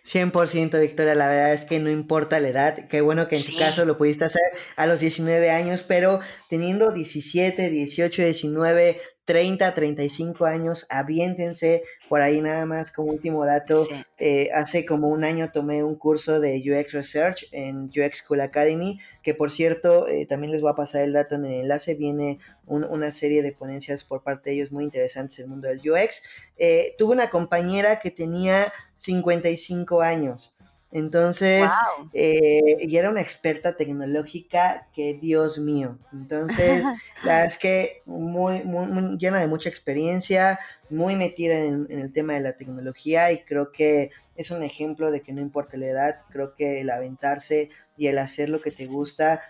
[0.05, 3.55] 100% Victoria, la verdad es que no importa la edad, qué bueno que en tu
[3.57, 4.41] caso lo pudiste hacer
[4.75, 6.19] a los 19 años, pero
[6.49, 13.87] teniendo 17, 18, 19, 30, 35 años, aviéntense por ahí nada más como último dato.
[14.17, 18.99] Eh, hace como un año tomé un curso de UX Research en UX School Academy,
[19.21, 22.39] que por cierto, eh, también les voy a pasar el dato en el enlace, viene
[22.65, 26.23] una serie de ponencias por parte de ellos muy interesantes en el mundo del UX.
[26.57, 30.55] Eh, tuve una compañera que tenía 55 años
[30.91, 31.71] Entonces,
[32.13, 35.99] eh, y era una experta tecnológica que, Dios mío.
[36.11, 36.83] Entonces,
[37.23, 40.59] la verdad es que muy, muy, llena de mucha experiencia,
[40.89, 45.11] muy metida en, en, el tema de la tecnología y creo que es un ejemplo
[45.11, 48.71] de que no importa la edad, creo que el aventarse y el hacer lo que
[48.71, 49.41] te gusta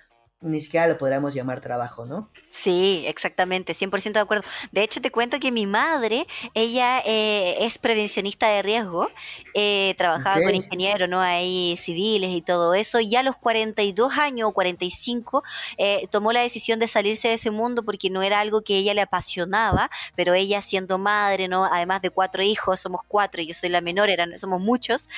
[0.41, 2.29] ni siquiera lo podríamos llamar trabajo, ¿no?
[2.49, 4.43] Sí, exactamente, 100% de acuerdo.
[4.71, 9.09] De hecho, te cuento que mi madre, ella eh, es prevencionista de riesgo,
[9.53, 11.19] eh, trabajaba con ingenieros, ¿no?
[11.19, 15.43] Ahí civiles y todo eso, y a los 42 años o 45
[15.77, 18.93] eh, tomó la decisión de salirse de ese mundo porque no era algo que ella
[18.93, 21.65] le apasionaba, pero ella siendo madre, ¿no?
[21.65, 25.09] Además de cuatro hijos, somos cuatro yo soy la menor, eran, somos muchos,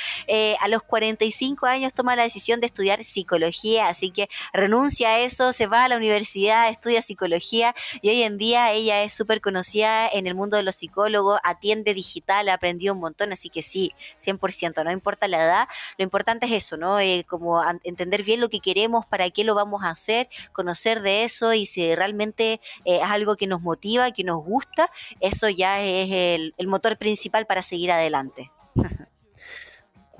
[0.60, 5.68] a los 45 años toma la decisión de estudiar psicología, así que renuncia eso, se
[5.68, 10.28] va a la universidad, estudia psicología y hoy en día ella es súper conocida en
[10.28, 13.94] el mundo de los psicólogos, atiende digital, ha aprendido un montón, así que sí,
[14.24, 17.00] 100%, no importa la edad, lo importante es eso, ¿no?
[17.00, 21.24] Eh, como entender bien lo que queremos, para qué lo vamos a hacer, conocer de
[21.24, 24.90] eso y si realmente eh, es algo que nos motiva, que nos gusta,
[25.20, 28.52] eso ya es el, el motor principal para seguir adelante.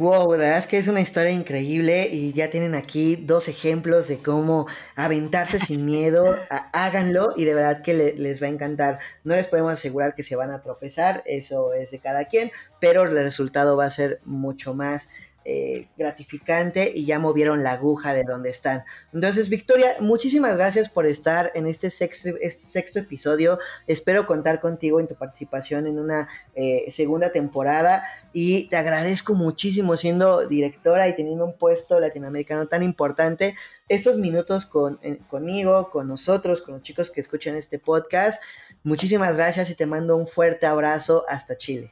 [0.02, 4.08] Wow, la verdad es que es una historia increíble y ya tienen aquí dos ejemplos
[4.08, 6.40] de cómo aventarse sin miedo.
[6.74, 8.98] háganlo y de verdad que les va a encantar.
[9.24, 12.50] No les podemos asegurar que se van a tropezar, eso es de cada quien,
[12.80, 15.08] pero el resultado va a ser mucho más
[15.44, 18.84] eh, gratificante y ya movieron la aguja de donde están.
[19.12, 22.30] Entonces, Victoria, muchísimas gracias por estar en este sexto,
[22.68, 23.58] sexto episodio.
[23.88, 29.98] Espero contar contigo en tu participación en una eh, segunda temporada y te agradezco muchísimo
[29.98, 33.56] siendo directora y teniendo un puesto latinoamericano tan importante.
[33.90, 38.42] Estos minutos con, eh, conmigo, con nosotros, con los chicos que escuchan este podcast.
[38.84, 41.92] Muchísimas gracias y te mando un fuerte abrazo hasta Chile.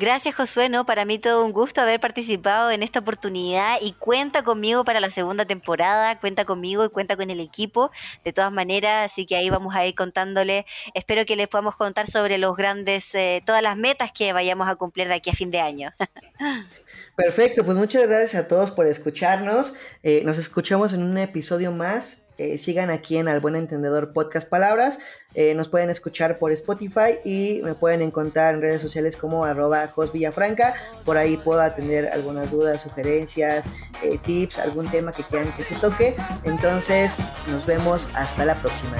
[0.00, 4.42] Gracias Josué, no, para mí todo un gusto haber participado en esta oportunidad y cuenta
[4.42, 7.92] conmigo para la segunda temporada, cuenta conmigo y cuenta con el equipo
[8.24, 12.10] de todas maneras, así que ahí vamos a ir contándole, espero que les podamos contar
[12.10, 15.52] sobre los grandes, eh, todas las metas que vayamos a cumplir de aquí a fin
[15.52, 15.92] de año.
[17.16, 22.23] Perfecto, pues muchas gracias a todos por escucharnos, eh, nos escuchamos en un episodio más
[22.38, 24.98] eh, sigan aquí en Al Buen Entendedor Podcast Palabras.
[25.34, 29.92] Eh, nos pueden escuchar por Spotify y me pueden encontrar en redes sociales como arroba
[30.12, 30.74] Villafranca.
[31.04, 33.66] Por ahí puedo atender algunas dudas, sugerencias,
[34.02, 36.14] eh, tips, algún tema que quieran que se toque.
[36.44, 37.14] Entonces,
[37.48, 38.96] nos vemos hasta la próxima.